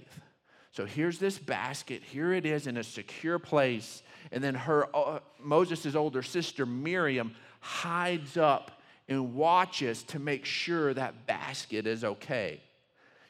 So 0.71 0.85
here's 0.85 1.19
this 1.19 1.37
basket. 1.37 2.01
Here 2.01 2.33
it 2.33 2.47
is 2.47 2.65
in 2.65 2.77
a 2.77 2.83
secure 2.83 3.37
place. 3.37 4.01
And 4.31 4.43
then 4.43 4.55
her, 4.55 4.87
uh, 4.95 5.19
Moses' 5.39 5.95
older 5.95 6.21
sister, 6.21 6.65
Miriam, 6.65 7.35
hides 7.59 8.37
up 8.37 8.81
and 9.09 9.35
watches 9.35 10.03
to 10.03 10.19
make 10.19 10.45
sure 10.45 10.93
that 10.93 11.25
basket 11.27 11.87
is 11.87 12.03
okay. 12.03 12.61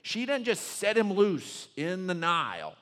She 0.02 0.26
doesn't 0.26 0.46
just 0.46 0.64
set 0.64 0.98
him 0.98 1.14
loose 1.14 1.68
in 1.76 2.08
the 2.08 2.14
Nile 2.14 2.76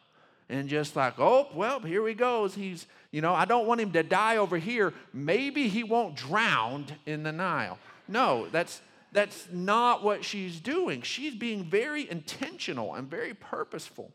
and 0.49 0.69
just 0.69 0.95
like, 0.95 1.19
oh, 1.19 1.47
well, 1.53 1.79
here 1.79 2.07
he 2.07 2.13
goes. 2.13 2.53
He's, 2.53 2.85
you 3.11 3.21
know, 3.21 3.33
I 3.33 3.45
don't 3.45 3.67
want 3.67 3.81
him 3.81 3.91
to 3.93 4.03
die 4.03 4.37
over 4.37 4.57
here. 4.57 4.93
Maybe 5.13 5.67
he 5.67 5.83
won't 5.83 6.15
drown 6.15 6.85
in 7.05 7.23
the 7.23 7.31
Nile. 7.31 7.79
No, 8.07 8.47
that's 8.51 8.81
that's 9.11 9.47
not 9.51 10.03
what 10.03 10.25
she's 10.25 10.59
doing. 10.59 11.01
She's 11.01 11.33
being 11.33 11.63
very 11.63 12.09
intentional 12.09 12.95
and 12.95 13.09
very 13.09 13.33
purposeful. 13.33 14.11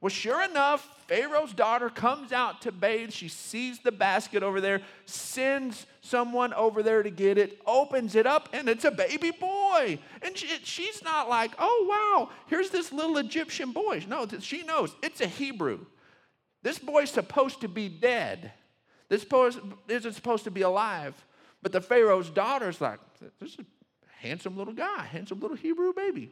Well, 0.00 0.10
sure 0.10 0.44
enough, 0.44 0.88
Pharaoh's 1.08 1.52
daughter 1.52 1.90
comes 1.90 2.32
out 2.32 2.62
to 2.62 2.70
bathe. 2.70 3.10
She 3.10 3.28
sees 3.28 3.80
the 3.80 3.90
basket 3.90 4.44
over 4.44 4.60
there, 4.60 4.82
sends 5.06 5.86
someone 6.02 6.54
over 6.54 6.82
there 6.82 7.02
to 7.02 7.10
get 7.10 7.36
it, 7.36 7.60
opens 7.66 8.14
it 8.14 8.24
up, 8.24 8.48
and 8.52 8.68
it's 8.68 8.84
a 8.84 8.92
baby 8.92 9.32
boy. 9.32 9.98
And 10.22 10.38
she, 10.38 10.46
she's 10.62 11.02
not 11.02 11.28
like, 11.28 11.50
oh, 11.58 11.86
wow, 11.88 12.30
here's 12.46 12.70
this 12.70 12.92
little 12.92 13.18
Egyptian 13.18 13.72
boy. 13.72 14.04
No, 14.06 14.26
she 14.40 14.62
knows 14.62 14.94
it's 15.02 15.20
a 15.20 15.26
Hebrew. 15.26 15.80
This 16.62 16.78
boy's 16.78 17.10
supposed 17.10 17.60
to 17.62 17.68
be 17.68 17.88
dead. 17.88 18.52
This 19.08 19.24
boy 19.24 19.50
isn't 19.88 20.12
supposed 20.12 20.44
to 20.44 20.50
be 20.50 20.62
alive. 20.62 21.14
But 21.60 21.72
the 21.72 21.80
Pharaoh's 21.80 22.30
daughter's 22.30 22.80
like, 22.80 23.00
this 23.40 23.54
is 23.54 23.58
a 23.58 23.64
handsome 24.20 24.56
little 24.56 24.74
guy, 24.74 25.04
handsome 25.04 25.40
little 25.40 25.56
Hebrew 25.56 25.92
baby. 25.92 26.30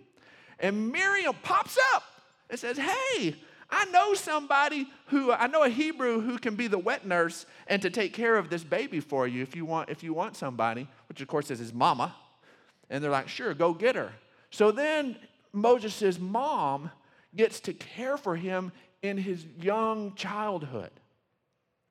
And 0.61 0.93
Miriam 0.93 1.35
pops 1.43 1.77
up 1.95 2.05
and 2.49 2.59
says, 2.59 2.79
hey, 2.79 3.35
I 3.69 3.85
know 3.87 4.15
somebody 4.15 4.87
who 5.07 5.33
I 5.33 5.47
know 5.47 5.65
a 5.65 5.69
Hebrew 5.69 6.21
who 6.21 6.39
can 6.39 6.55
be 6.55 6.69
the 6.69 6.79
wet 6.79 7.07
nurse 7.07 7.47
and 7.67 7.83
to 7.83 7.91
take 7.91 8.13
care 8.13 8.37
of 8.37 8.49
this 8.49 8.63
baby 8.63 9.01
for 9.01 9.27
you 9.27 9.43
if 9.43 9.57
you 9.57 9.65
want 9.65 9.91
if 9.91 10.03
you 10.03 10.15
want 10.15 10.37
somebody, 10.37 10.89
which 11.09 11.21
of 11.21 11.29
course 11.29 11.51
is 11.51 11.59
his 11.59 11.75
mama. 11.75 12.15
And 12.91 13.03
they're 13.03 13.11
like, 13.11 13.29
"Sure, 13.29 13.55
go 13.55 13.73
get 13.75 13.97
her." 13.97 14.13
So 14.51 14.71
then 14.71 15.17
Moses' 15.53 16.19
mom 16.19 16.91
gets 17.35 17.61
to 17.61 17.73
care 17.73 18.17
for 18.17 18.37
him 18.37 18.73
in 19.03 19.19
his 19.19 19.45
young 19.61 20.15
childhood. 20.15 20.91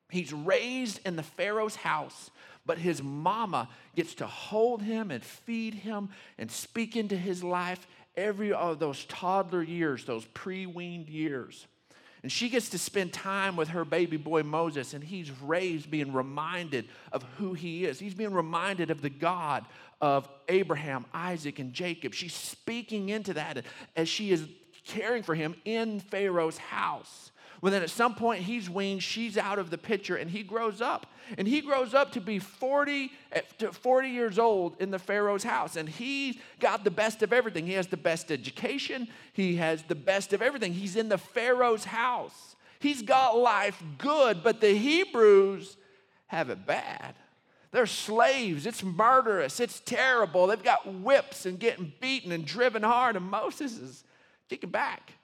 He's 0.08 0.32
raised 0.32 1.00
in 1.04 1.16
the 1.16 1.22
Pharaoh's 1.22 1.76
house, 1.76 2.30
but 2.64 2.78
his 2.78 3.02
mama 3.02 3.68
gets 3.94 4.14
to 4.14 4.26
hold 4.26 4.82
him 4.82 5.10
and 5.10 5.22
feed 5.22 5.74
him 5.74 6.10
and 6.38 6.50
speak 6.50 6.96
into 6.96 7.16
his 7.16 7.42
life 7.42 7.86
every 8.16 8.52
of 8.52 8.78
those 8.78 9.04
toddler 9.06 9.62
years, 9.62 10.04
those 10.04 10.24
pre 10.26 10.66
weaned 10.66 11.08
years. 11.08 11.66
And 12.22 12.32
she 12.32 12.48
gets 12.48 12.70
to 12.70 12.78
spend 12.78 13.12
time 13.12 13.54
with 13.54 13.68
her 13.68 13.84
baby 13.84 14.16
boy 14.16 14.42
Moses, 14.42 14.94
and 14.94 15.04
he's 15.04 15.30
raised 15.42 15.90
being 15.90 16.12
reminded 16.12 16.88
of 17.12 17.22
who 17.38 17.52
he 17.54 17.84
is. 17.84 18.00
He's 18.00 18.14
being 18.14 18.32
reminded 18.32 18.90
of 18.90 19.00
the 19.00 19.10
God 19.10 19.64
of 20.00 20.28
Abraham, 20.48 21.04
Isaac, 21.14 21.58
and 21.58 21.72
Jacob. 21.72 22.14
She's 22.14 22.34
speaking 22.34 23.10
into 23.10 23.34
that 23.34 23.64
as 23.94 24.08
she 24.08 24.32
is 24.32 24.48
caring 24.84 25.22
for 25.22 25.34
him 25.34 25.54
in 25.64 26.00
Pharaoh's 26.00 26.58
house. 26.58 27.30
Well, 27.60 27.72
then 27.72 27.82
at 27.82 27.90
some 27.90 28.14
point 28.14 28.42
he's 28.42 28.68
weaned, 28.68 29.02
she's 29.02 29.38
out 29.38 29.58
of 29.58 29.70
the 29.70 29.78
picture, 29.78 30.16
and 30.16 30.30
he 30.30 30.42
grows 30.42 30.80
up. 30.80 31.06
And 31.38 31.48
he 31.48 31.60
grows 31.60 31.94
up 31.94 32.12
to 32.12 32.20
be 32.20 32.38
40, 32.38 33.10
eh, 33.32 33.40
to 33.58 33.72
40 33.72 34.08
years 34.08 34.38
old 34.38 34.80
in 34.80 34.90
the 34.90 34.98
Pharaoh's 34.98 35.42
house. 35.42 35.76
And 35.76 35.88
he's 35.88 36.36
got 36.60 36.84
the 36.84 36.90
best 36.90 37.22
of 37.22 37.32
everything. 37.32 37.66
He 37.66 37.72
has 37.72 37.88
the 37.88 37.96
best 37.96 38.30
education, 38.30 39.08
he 39.32 39.56
has 39.56 39.82
the 39.84 39.94
best 39.94 40.32
of 40.32 40.42
everything. 40.42 40.72
He's 40.72 40.96
in 40.96 41.08
the 41.08 41.18
Pharaoh's 41.18 41.84
house. 41.84 42.56
He's 42.78 43.02
got 43.02 43.38
life 43.38 43.82
good, 43.98 44.44
but 44.44 44.60
the 44.60 44.76
Hebrews 44.76 45.76
have 46.26 46.50
it 46.50 46.66
bad. 46.66 47.14
They're 47.72 47.86
slaves. 47.86 48.66
It's 48.66 48.82
murderous. 48.82 49.60
It's 49.60 49.80
terrible. 49.80 50.46
They've 50.46 50.62
got 50.62 50.94
whips 50.94 51.46
and 51.46 51.58
getting 51.58 51.92
beaten 52.00 52.32
and 52.32 52.44
driven 52.44 52.82
hard. 52.82 53.16
And 53.16 53.24
Moses 53.26 53.78
is 53.78 54.04
kicking 54.48 54.70
back 54.70 55.15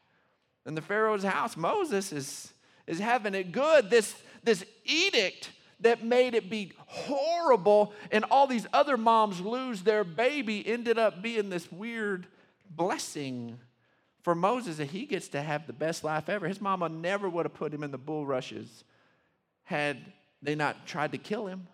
in 0.66 0.74
the 0.74 0.82
Pharaoh's 0.82 1.24
house, 1.24 1.56
Moses 1.56 2.12
is, 2.12 2.52
is 2.86 2.98
having 2.98 3.34
it 3.34 3.52
good. 3.52 3.90
This, 3.90 4.14
this 4.44 4.64
edict 4.84 5.50
that 5.80 6.04
made 6.04 6.34
it 6.34 6.48
be 6.48 6.72
horrible 6.86 7.92
and 8.10 8.24
all 8.30 8.46
these 8.46 8.66
other 8.72 8.96
moms 8.96 9.40
lose 9.40 9.82
their 9.82 10.04
baby 10.04 10.66
ended 10.66 10.98
up 10.98 11.22
being 11.22 11.50
this 11.50 11.70
weird 11.70 12.26
blessing 12.70 13.58
for 14.22 14.34
Moses 14.34 14.76
that 14.76 14.90
he 14.90 15.04
gets 15.04 15.28
to 15.28 15.42
have 15.42 15.66
the 15.66 15.72
best 15.72 16.04
life 16.04 16.28
ever. 16.28 16.46
His 16.46 16.60
mama 16.60 16.88
never 16.88 17.28
would 17.28 17.44
have 17.44 17.54
put 17.54 17.74
him 17.74 17.82
in 17.82 17.90
the 17.90 17.98
bulrushes 17.98 18.84
had 19.64 19.98
they 20.40 20.54
not 20.54 20.86
tried 20.86 21.12
to 21.12 21.18
kill 21.18 21.46
him. 21.46 21.66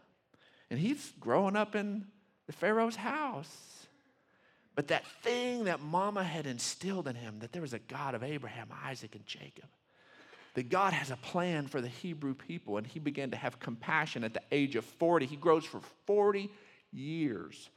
And 0.71 0.79
he's 0.79 1.13
growing 1.21 1.57
up 1.57 1.75
in 1.75 2.07
the 2.47 2.53
Pharaoh's 2.53 2.97
house. 2.97 3.78
But 4.79 4.87
that 4.87 5.05
thing 5.25 5.65
that 5.65 5.81
mama 5.81 6.23
had 6.23 6.47
instilled 6.47 7.09
in 7.09 7.17
him 7.17 7.41
that 7.41 7.51
there 7.51 7.63
was 7.63 7.73
a 7.73 7.81
God 7.81 8.15
of 8.15 8.23
Abraham, 8.23 8.69
Isaac, 8.85 9.17
and 9.17 9.27
Jacob, 9.27 9.69
that 10.55 10.69
God 10.69 10.93
has 10.93 11.11
a 11.11 11.17
plan 11.17 11.67
for 11.67 11.81
the 11.81 11.89
Hebrew 11.89 12.33
people, 12.33 12.77
and 12.77 12.87
he 12.87 13.01
began 13.01 13.33
to 13.33 13.37
have 13.37 13.59
compassion 13.59 14.23
at 14.23 14.35
the 14.35 14.43
age 14.53 14.77
of 14.77 14.85
40. 14.85 15.27
He 15.27 15.35
grows 15.35 15.65
for 15.65 15.81
40 16.07 16.49
years 16.93 17.71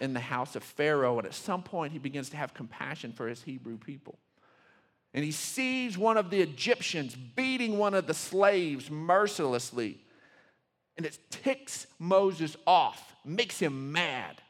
in 0.00 0.14
the 0.14 0.20
house 0.20 0.56
of 0.56 0.62
Pharaoh, 0.62 1.18
and 1.18 1.26
at 1.26 1.34
some 1.34 1.62
point 1.62 1.92
he 1.92 1.98
begins 1.98 2.30
to 2.30 2.38
have 2.38 2.54
compassion 2.54 3.12
for 3.12 3.28
his 3.28 3.42
Hebrew 3.42 3.76
people. 3.76 4.18
And 5.12 5.22
he 5.22 5.32
sees 5.32 5.98
one 5.98 6.16
of 6.16 6.30
the 6.30 6.40
Egyptians 6.40 7.14
beating 7.14 7.76
one 7.76 7.92
of 7.92 8.06
the 8.06 8.14
slaves 8.14 8.90
mercilessly, 8.90 9.98
and 10.96 11.04
it 11.04 11.18
ticks 11.28 11.86
Moses 11.98 12.56
off, 12.66 13.14
makes 13.26 13.58
him 13.58 13.92
mad. 13.92 14.40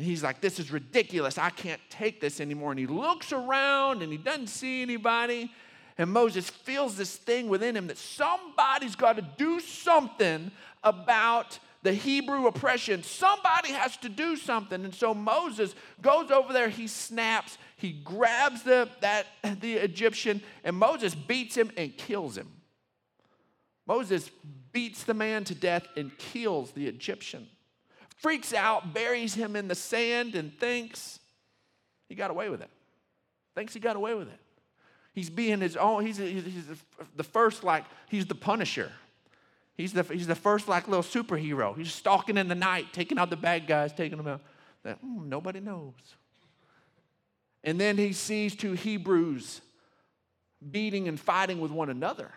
And 0.00 0.06
he's 0.06 0.22
like, 0.22 0.40
This 0.40 0.58
is 0.58 0.70
ridiculous. 0.70 1.36
I 1.36 1.50
can't 1.50 1.80
take 1.90 2.22
this 2.22 2.40
anymore. 2.40 2.70
And 2.70 2.80
he 2.80 2.86
looks 2.86 3.34
around 3.34 4.00
and 4.00 4.10
he 4.10 4.16
doesn't 4.16 4.46
see 4.46 4.80
anybody. 4.80 5.52
And 5.98 6.10
Moses 6.10 6.48
feels 6.48 6.96
this 6.96 7.16
thing 7.16 7.50
within 7.50 7.76
him 7.76 7.86
that 7.88 7.98
somebody's 7.98 8.96
got 8.96 9.16
to 9.16 9.28
do 9.36 9.60
something 9.60 10.52
about 10.82 11.58
the 11.82 11.92
Hebrew 11.92 12.46
oppression. 12.46 13.02
Somebody 13.02 13.72
has 13.72 13.98
to 13.98 14.08
do 14.08 14.38
something. 14.38 14.86
And 14.86 14.94
so 14.94 15.12
Moses 15.12 15.74
goes 16.00 16.30
over 16.30 16.54
there, 16.54 16.70
he 16.70 16.86
snaps, 16.86 17.58
he 17.76 17.92
grabs 17.92 18.62
the, 18.62 18.88
that, 19.02 19.26
the 19.60 19.74
Egyptian, 19.74 20.40
and 20.64 20.76
Moses 20.76 21.14
beats 21.14 21.54
him 21.54 21.70
and 21.76 21.94
kills 21.94 22.38
him. 22.38 22.48
Moses 23.86 24.30
beats 24.72 25.04
the 25.04 25.12
man 25.12 25.44
to 25.44 25.54
death 25.54 25.86
and 25.94 26.16
kills 26.16 26.70
the 26.70 26.86
Egyptian. 26.86 27.48
Freaks 28.20 28.52
out, 28.52 28.92
buries 28.92 29.34
him 29.34 29.56
in 29.56 29.66
the 29.66 29.74
sand, 29.74 30.34
and 30.34 30.52
thinks 30.58 31.18
he 32.08 32.14
got 32.14 32.30
away 32.30 32.50
with 32.50 32.60
it. 32.60 32.70
Thinks 33.54 33.72
he 33.72 33.80
got 33.80 33.96
away 33.96 34.14
with 34.14 34.28
it. 34.28 34.38
He's 35.14 35.30
being 35.30 35.60
his 35.60 35.76
own, 35.76 36.04
he's, 36.04 36.18
he's, 36.18 36.44
he's 36.44 36.64
the 37.16 37.24
first, 37.24 37.64
like, 37.64 37.84
he's 38.08 38.26
the 38.26 38.34
punisher. 38.34 38.92
He's 39.74 39.94
the, 39.94 40.02
he's 40.02 40.26
the 40.26 40.34
first, 40.34 40.68
like, 40.68 40.86
little 40.86 41.02
superhero. 41.02 41.76
He's 41.76 41.92
stalking 41.92 42.36
in 42.36 42.48
the 42.48 42.54
night, 42.54 42.92
taking 42.92 43.18
out 43.18 43.30
the 43.30 43.36
bad 43.36 43.66
guys, 43.66 43.92
taking 43.92 44.18
them 44.18 44.28
out. 44.28 44.42
That, 44.82 45.02
mm, 45.02 45.26
nobody 45.26 45.60
knows. 45.60 45.94
And 47.64 47.80
then 47.80 47.96
he 47.96 48.12
sees 48.12 48.54
two 48.54 48.72
Hebrews 48.72 49.62
beating 50.70 51.08
and 51.08 51.18
fighting 51.18 51.60
with 51.60 51.70
one 51.70 51.88
another. 51.88 52.30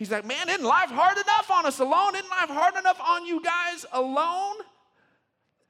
He's 0.00 0.10
like, 0.10 0.24
man, 0.24 0.48
isn't 0.48 0.64
life 0.64 0.88
hard 0.88 1.18
enough 1.18 1.50
on 1.50 1.66
us 1.66 1.78
alone? 1.78 2.14
Isn't 2.14 2.30
life 2.30 2.48
hard 2.48 2.74
enough 2.74 2.98
on 3.00 3.26
you 3.26 3.42
guys 3.42 3.84
alone? 3.92 4.56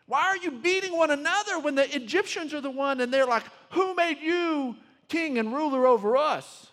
Why 0.06 0.22
are 0.22 0.37
you 0.37 0.52
beating 0.52 0.96
one 0.96 1.10
another 1.10 1.58
when 1.58 1.75
the 1.75 1.92
Egyptians 1.94 2.54
are 2.54 2.60
the 2.60 2.70
one 2.70 3.00
and 3.00 3.12
they're 3.12 3.26
like, 3.26 3.42
who 3.70 3.94
made 3.94 4.20
you 4.20 4.76
king 5.10 5.38
and 5.38 5.52
ruler 5.52 5.87
over 5.87 6.16
us. 6.16 6.68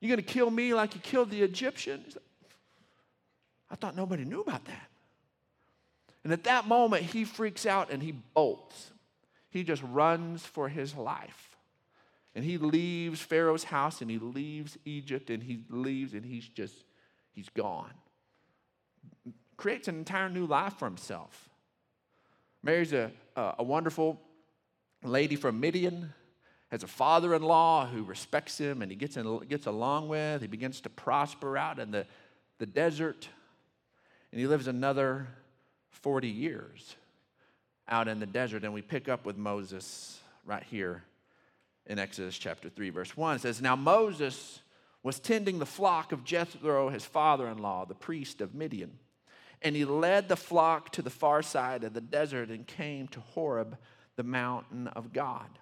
You're 0.00 0.10
gonna 0.10 0.22
kill 0.22 0.50
me 0.50 0.74
like 0.74 0.94
you 0.94 1.00
killed 1.00 1.30
the 1.30 1.42
Egyptians? 1.42 2.16
I 3.70 3.76
thought 3.76 3.94
nobody 3.94 4.24
knew 4.24 4.40
about 4.40 4.64
that. 4.64 4.88
And 6.24 6.32
at 6.32 6.44
that 6.44 6.66
moment, 6.66 7.04
he 7.04 7.24
freaks 7.24 7.66
out 7.66 7.90
and 7.90 8.02
he 8.02 8.12
bolts. 8.12 8.90
He 9.50 9.62
just 9.62 9.82
runs 9.82 10.44
for 10.44 10.68
his 10.68 10.96
life. 10.96 11.49
And 12.34 12.44
he 12.44 12.58
leaves 12.58 13.20
Pharaoh's 13.20 13.64
house 13.64 14.00
and 14.00 14.10
he 14.10 14.18
leaves 14.18 14.78
Egypt 14.84 15.30
and 15.30 15.42
he 15.42 15.64
leaves 15.68 16.14
and 16.14 16.24
he's 16.24 16.48
just, 16.48 16.84
he's 17.32 17.48
gone. 17.48 17.92
Creates 19.56 19.88
an 19.88 19.96
entire 19.96 20.28
new 20.28 20.46
life 20.46 20.74
for 20.74 20.84
himself. 20.84 21.48
Marries 22.62 22.92
a, 22.92 23.10
a, 23.34 23.54
a 23.58 23.62
wonderful 23.62 24.20
lady 25.02 25.36
from 25.36 25.58
Midian 25.58 26.12
has 26.70 26.84
a 26.84 26.86
father 26.86 27.34
in 27.34 27.42
law 27.42 27.86
who 27.86 28.04
respects 28.04 28.58
him 28.58 28.80
and 28.80 28.92
he 28.92 28.96
gets, 28.96 29.16
in, 29.16 29.38
gets 29.48 29.66
along 29.66 30.08
with. 30.08 30.40
He 30.40 30.46
begins 30.46 30.80
to 30.82 30.88
prosper 30.88 31.58
out 31.58 31.80
in 31.80 31.90
the, 31.90 32.06
the 32.58 32.66
desert. 32.66 33.28
And 34.30 34.40
he 34.40 34.46
lives 34.46 34.68
another 34.68 35.26
40 35.90 36.28
years 36.28 36.94
out 37.88 38.06
in 38.06 38.20
the 38.20 38.26
desert. 38.26 38.62
And 38.62 38.72
we 38.72 38.82
pick 38.82 39.08
up 39.08 39.26
with 39.26 39.36
Moses 39.36 40.20
right 40.46 40.62
here 40.62 41.02
in 41.90 41.98
Exodus 41.98 42.38
chapter 42.38 42.68
3, 42.68 42.90
verse 42.90 43.16
1. 43.16 43.36
It 43.36 43.42
says, 43.42 43.60
Now 43.60 43.74
Moses 43.74 44.60
was 45.02 45.18
tending 45.18 45.58
the 45.58 45.66
flock 45.66 46.12
of 46.12 46.24
Jethro, 46.24 46.88
his 46.88 47.04
father 47.04 47.48
in 47.48 47.58
law, 47.58 47.84
the 47.84 47.96
priest 47.96 48.40
of 48.40 48.54
Midian. 48.54 48.92
And 49.60 49.74
he 49.74 49.84
led 49.84 50.28
the 50.28 50.36
flock 50.36 50.92
to 50.92 51.02
the 51.02 51.10
far 51.10 51.42
side 51.42 51.82
of 51.82 51.92
the 51.92 52.00
desert 52.00 52.48
and 52.48 52.64
came 52.64 53.08
to 53.08 53.20
Horeb, 53.20 53.76
the 54.14 54.22
mountain 54.22 54.86
of 54.86 55.12
God. 55.12 55.58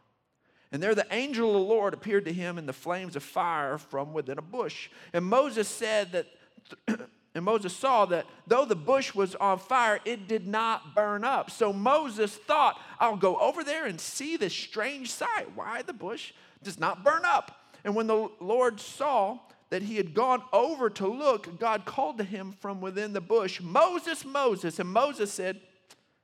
And 0.70 0.82
there 0.82 0.94
the 0.94 1.06
angel 1.10 1.48
of 1.48 1.54
the 1.54 1.74
Lord 1.74 1.94
appeared 1.94 2.26
to 2.26 2.32
him 2.32 2.58
in 2.58 2.66
the 2.66 2.74
flames 2.74 3.16
of 3.16 3.22
fire 3.22 3.78
from 3.78 4.12
within 4.12 4.36
a 4.36 4.42
bush. 4.42 4.90
And 5.14 5.24
Moses 5.24 5.66
said 5.66 6.12
that, 6.12 7.08
and 7.34 7.44
Moses 7.44 7.76
saw 7.76 8.06
that 8.06 8.26
though 8.46 8.64
the 8.64 8.76
bush 8.76 9.14
was 9.14 9.34
on 9.36 9.58
fire, 9.58 10.00
it 10.04 10.28
did 10.28 10.46
not 10.46 10.94
burn 10.94 11.24
up. 11.24 11.50
So 11.50 11.72
Moses 11.72 12.34
thought, 12.34 12.80
I'll 12.98 13.16
go 13.16 13.36
over 13.36 13.62
there 13.62 13.86
and 13.86 14.00
see 14.00 14.36
this 14.36 14.54
strange 14.54 15.10
sight. 15.10 15.54
Why 15.54 15.82
the 15.82 15.92
bush 15.92 16.32
does 16.62 16.80
not 16.80 17.04
burn 17.04 17.22
up? 17.24 17.66
And 17.84 17.94
when 17.94 18.06
the 18.06 18.28
Lord 18.40 18.80
saw 18.80 19.38
that 19.70 19.82
he 19.82 19.96
had 19.96 20.14
gone 20.14 20.42
over 20.52 20.88
to 20.90 21.06
look, 21.06 21.58
God 21.60 21.84
called 21.84 22.18
to 22.18 22.24
him 22.24 22.52
from 22.60 22.80
within 22.80 23.12
the 23.12 23.20
bush, 23.20 23.60
Moses, 23.60 24.24
Moses. 24.24 24.78
And 24.78 24.88
Moses 24.88 25.32
said, 25.32 25.60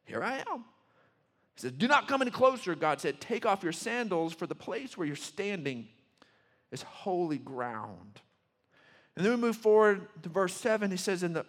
Here 0.05 0.23
I 0.23 0.39
am. 0.39 0.65
He 1.55 1.61
said, 1.61 1.79
Do 1.79 1.87
not 1.87 2.09
come 2.09 2.23
any 2.23 2.31
closer. 2.31 2.75
God 2.75 3.01
said, 3.01 3.21
Take 3.21 3.45
off 3.45 3.63
your 3.63 3.73
sandals, 3.73 4.35
for 4.35 4.47
the 4.47 4.55
place 4.55 4.97
where 4.97 5.07
you're 5.07 5.17
standing 5.17 5.89
is 6.73 6.83
holy 6.83 7.39
ground. 7.39 8.21
And 9.17 9.25
then 9.25 9.33
we 9.33 9.39
move 9.39 9.57
forward 9.57 10.09
to 10.23 10.29
verse 10.29 10.55
7. 10.55 10.91
He 10.91 10.97
says, 10.97 11.23
"In 11.23 11.35
the 11.35 11.47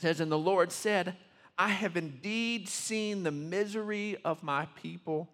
says, 0.00 0.20
And 0.20 0.32
the 0.32 0.38
Lord 0.38 0.72
said, 0.72 1.16
I 1.58 1.68
have 1.68 1.96
indeed 1.96 2.68
seen 2.68 3.22
the 3.22 3.30
misery 3.30 4.16
of 4.24 4.42
my 4.42 4.66
people 4.82 5.28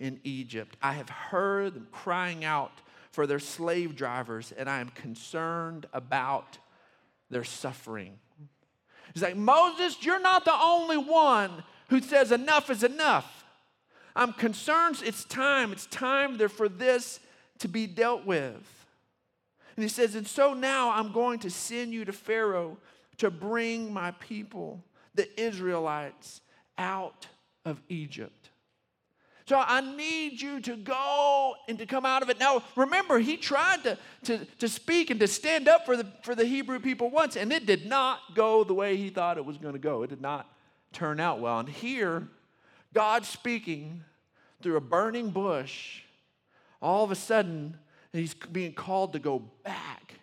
in 0.00 0.20
Egypt. 0.24 0.76
I 0.82 0.94
have 0.94 1.08
heard 1.08 1.74
them 1.74 1.88
crying 1.92 2.44
out 2.44 2.72
for 3.12 3.26
their 3.26 3.38
slave 3.38 3.96
drivers, 3.96 4.52
and 4.56 4.68
I 4.68 4.80
am 4.80 4.88
concerned 4.88 5.86
about 5.92 6.58
their 7.30 7.44
suffering. 7.44 8.18
He's 9.14 9.22
like, 9.22 9.36
Moses, 9.36 10.04
you're 10.04 10.20
not 10.20 10.44
the 10.44 10.54
only 10.54 10.96
one 10.96 11.64
who 11.88 12.00
says 12.00 12.32
enough 12.32 12.70
is 12.70 12.82
enough. 12.82 13.44
I'm 14.14 14.32
concerned 14.32 15.00
it's 15.04 15.24
time, 15.24 15.72
it's 15.72 15.86
time 15.86 16.38
there 16.38 16.48
for 16.48 16.68
this 16.68 17.20
to 17.60 17.68
be 17.68 17.86
dealt 17.86 18.26
with. 18.26 18.77
And 19.78 19.84
he 19.84 19.88
says, 19.88 20.16
And 20.16 20.26
so 20.26 20.54
now 20.54 20.90
I'm 20.90 21.12
going 21.12 21.38
to 21.38 21.50
send 21.50 21.92
you 21.92 22.04
to 22.04 22.12
Pharaoh 22.12 22.78
to 23.18 23.30
bring 23.30 23.92
my 23.92 24.10
people, 24.10 24.82
the 25.14 25.40
Israelites, 25.40 26.40
out 26.76 27.28
of 27.64 27.80
Egypt. 27.88 28.50
So 29.46 29.56
I 29.56 29.80
need 29.80 30.40
you 30.40 30.58
to 30.62 30.74
go 30.74 31.54
and 31.68 31.78
to 31.78 31.86
come 31.86 32.04
out 32.04 32.24
of 32.24 32.28
it. 32.28 32.40
Now, 32.40 32.64
remember, 32.74 33.20
he 33.20 33.36
tried 33.36 33.84
to, 33.84 33.96
to, 34.24 34.44
to 34.58 34.68
speak 34.68 35.10
and 35.10 35.20
to 35.20 35.28
stand 35.28 35.68
up 35.68 35.86
for 35.86 35.96
the, 35.96 36.08
for 36.22 36.34
the 36.34 36.44
Hebrew 36.44 36.80
people 36.80 37.08
once, 37.08 37.36
and 37.36 37.52
it 37.52 37.64
did 37.64 37.86
not 37.86 38.34
go 38.34 38.64
the 38.64 38.74
way 38.74 38.96
he 38.96 39.10
thought 39.10 39.38
it 39.38 39.44
was 39.44 39.58
going 39.58 39.74
to 39.74 39.78
go. 39.78 40.02
It 40.02 40.10
did 40.10 40.20
not 40.20 40.52
turn 40.92 41.20
out 41.20 41.38
well. 41.38 41.60
And 41.60 41.68
here, 41.68 42.26
God 42.92 43.24
speaking 43.24 44.02
through 44.60 44.74
a 44.74 44.80
burning 44.80 45.30
bush, 45.30 46.02
all 46.82 47.04
of 47.04 47.12
a 47.12 47.14
sudden, 47.14 47.78
he's 48.12 48.34
being 48.34 48.72
called 48.72 49.12
to 49.12 49.18
go 49.18 49.42
back 49.64 50.14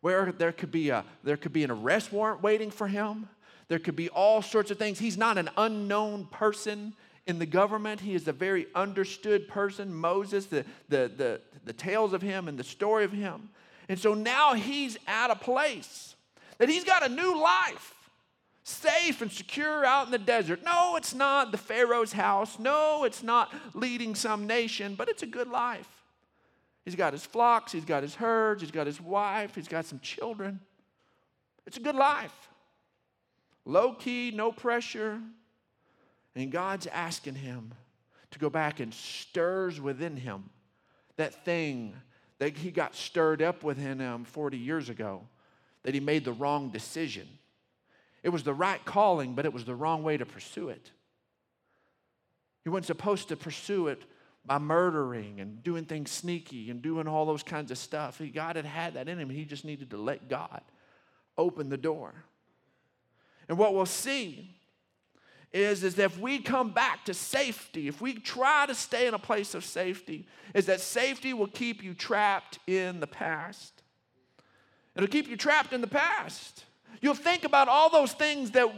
where 0.00 0.32
there 0.32 0.52
could 0.52 0.70
be 0.70 0.90
a 0.90 1.04
there 1.22 1.36
could 1.36 1.52
be 1.52 1.64
an 1.64 1.70
arrest 1.70 2.12
warrant 2.12 2.42
waiting 2.42 2.70
for 2.70 2.88
him 2.88 3.28
there 3.68 3.78
could 3.78 3.96
be 3.96 4.08
all 4.10 4.42
sorts 4.42 4.70
of 4.70 4.78
things 4.78 4.98
he's 4.98 5.18
not 5.18 5.38
an 5.38 5.48
unknown 5.56 6.26
person 6.26 6.94
in 7.26 7.38
the 7.38 7.46
government 7.46 8.00
he 8.00 8.14
is 8.14 8.26
a 8.28 8.32
very 8.32 8.66
understood 8.74 9.48
person 9.48 9.92
moses 9.92 10.46
the 10.46 10.64
the 10.88 11.10
the, 11.16 11.40
the 11.64 11.72
tales 11.72 12.12
of 12.12 12.22
him 12.22 12.48
and 12.48 12.58
the 12.58 12.64
story 12.64 13.04
of 13.04 13.12
him 13.12 13.48
and 13.88 13.98
so 13.98 14.14
now 14.14 14.54
he's 14.54 14.96
at 15.06 15.30
a 15.30 15.36
place 15.36 16.16
that 16.58 16.68
he's 16.68 16.84
got 16.84 17.04
a 17.04 17.08
new 17.08 17.40
life 17.40 17.94
safe 18.64 19.22
and 19.22 19.30
secure 19.32 19.84
out 19.84 20.06
in 20.06 20.12
the 20.12 20.18
desert. 20.18 20.62
No, 20.64 20.96
it's 20.96 21.14
not 21.14 21.50
the 21.50 21.58
Pharaoh's 21.58 22.12
house. 22.12 22.58
No, 22.58 23.04
it's 23.04 23.22
not 23.22 23.52
leading 23.74 24.14
some 24.14 24.46
nation, 24.46 24.94
but 24.94 25.08
it's 25.08 25.22
a 25.22 25.26
good 25.26 25.48
life. 25.48 26.01
He's 26.84 26.96
got 26.96 27.12
his 27.12 27.24
flocks, 27.24 27.72
he's 27.72 27.84
got 27.84 28.02
his 28.02 28.14
herds, 28.14 28.62
he's 28.62 28.70
got 28.70 28.86
his 28.86 29.00
wife, 29.00 29.54
he's 29.54 29.68
got 29.68 29.86
some 29.86 30.00
children. 30.00 30.60
It's 31.66 31.76
a 31.76 31.80
good 31.80 31.94
life. 31.94 32.48
Low 33.64 33.94
key, 33.94 34.32
no 34.34 34.50
pressure. 34.50 35.20
And 36.34 36.50
God's 36.50 36.86
asking 36.88 37.36
him 37.36 37.72
to 38.32 38.38
go 38.38 38.50
back 38.50 38.80
and 38.80 38.92
stirs 38.92 39.80
within 39.80 40.16
him 40.16 40.50
that 41.16 41.44
thing 41.44 41.94
that 42.38 42.56
he 42.56 42.70
got 42.70 42.96
stirred 42.96 43.42
up 43.42 43.62
within 43.62 44.00
him 44.00 44.24
40 44.24 44.56
years 44.56 44.88
ago, 44.88 45.22
that 45.84 45.94
he 45.94 46.00
made 46.00 46.24
the 46.24 46.32
wrong 46.32 46.70
decision 46.70 47.28
it 48.22 48.28
was 48.28 48.44
the 48.44 48.54
right 48.54 48.82
calling, 48.84 49.34
but 49.34 49.44
it 49.44 49.52
was 49.52 49.64
the 49.64 49.74
wrong 49.74 50.02
way 50.02 50.16
to 50.16 50.24
pursue 50.24 50.68
it. 50.68 50.90
He 52.62 52.70
wasn't 52.70 52.86
supposed 52.86 53.28
to 53.28 53.36
pursue 53.36 53.88
it 53.88 54.04
by 54.44 54.58
murdering 54.58 55.40
and 55.40 55.62
doing 55.62 55.84
things 55.84 56.10
sneaky 56.10 56.70
and 56.70 56.82
doing 56.82 57.06
all 57.06 57.24
those 57.24 57.42
kinds 57.42 57.70
of 57.70 57.78
stuff. 57.78 58.18
He, 58.18 58.28
God 58.28 58.56
had 58.56 58.64
had 58.64 58.94
that 58.94 59.08
in 59.08 59.18
him. 59.18 59.30
He 59.30 59.44
just 59.44 59.64
needed 59.64 59.90
to 59.90 59.96
let 59.96 60.28
God 60.28 60.62
open 61.38 61.68
the 61.68 61.76
door. 61.76 62.12
And 63.48 63.56
what 63.56 63.74
we'll 63.74 63.86
see 63.86 64.56
is, 65.52 65.84
is 65.84 65.94
that 65.96 66.04
if 66.04 66.18
we 66.18 66.38
come 66.38 66.70
back 66.70 67.04
to 67.04 67.14
safety, 67.14 67.86
if 67.86 68.00
we 68.00 68.14
try 68.14 68.66
to 68.66 68.74
stay 68.74 69.06
in 69.06 69.14
a 69.14 69.18
place 69.18 69.54
of 69.54 69.64
safety, 69.64 70.26
is 70.54 70.66
that 70.66 70.80
safety 70.80 71.34
will 71.34 71.48
keep 71.48 71.82
you 71.82 71.94
trapped 71.94 72.58
in 72.66 73.00
the 73.00 73.06
past. 73.06 73.82
It'll 74.96 75.08
keep 75.08 75.28
you 75.28 75.36
trapped 75.36 75.72
in 75.72 75.80
the 75.80 75.86
past. 75.86 76.64
You'll 77.00 77.14
think 77.14 77.44
about 77.44 77.68
all 77.68 77.90
those 77.90 78.12
things 78.12 78.50
that 78.52 78.72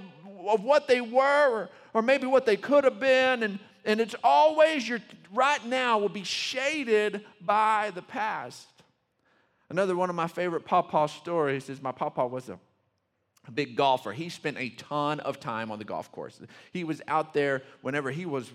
of 0.47 0.63
what 0.63 0.89
they 0.89 1.01
were 1.01 1.49
or, 1.49 1.71
or 1.95 2.03
maybe 2.03 2.27
what 2.27 2.47
they 2.47 2.57
could 2.57 2.85
have 2.85 3.01
been 3.01 3.43
and 3.43 3.59
and 3.85 4.01
it's 4.01 4.15
always 4.25 4.89
your 4.89 5.01
right 5.33 5.65
now 5.67 5.99
will 5.99 6.09
be 6.09 6.25
shaded 6.25 7.25
by 7.41 7.93
the 7.95 8.03
past. 8.03 8.67
Another 9.71 9.97
one 9.97 10.11
of 10.11 10.17
my 10.17 10.29
favorite 10.29 10.65
pawpaw 10.65 11.07
stories 11.07 11.69
is 11.69 11.83
my 11.83 11.93
pawpaw 11.93 12.27
was 12.27 12.49
a 12.49 12.59
a 13.47 13.51
big 13.51 13.77
golfer. 13.77 14.13
He 14.13 14.29
spent 14.29 14.57
a 14.59 14.71
ton 14.71 15.21
of 15.21 15.39
time 15.39 15.71
on 15.71 15.79
the 15.79 15.85
golf 15.85 16.11
course. 16.11 16.41
He 16.73 16.85
was 16.85 17.03
out 17.09 17.35
there 17.35 17.63
whenever 17.83 18.11
he 18.11 18.27
was 18.27 18.51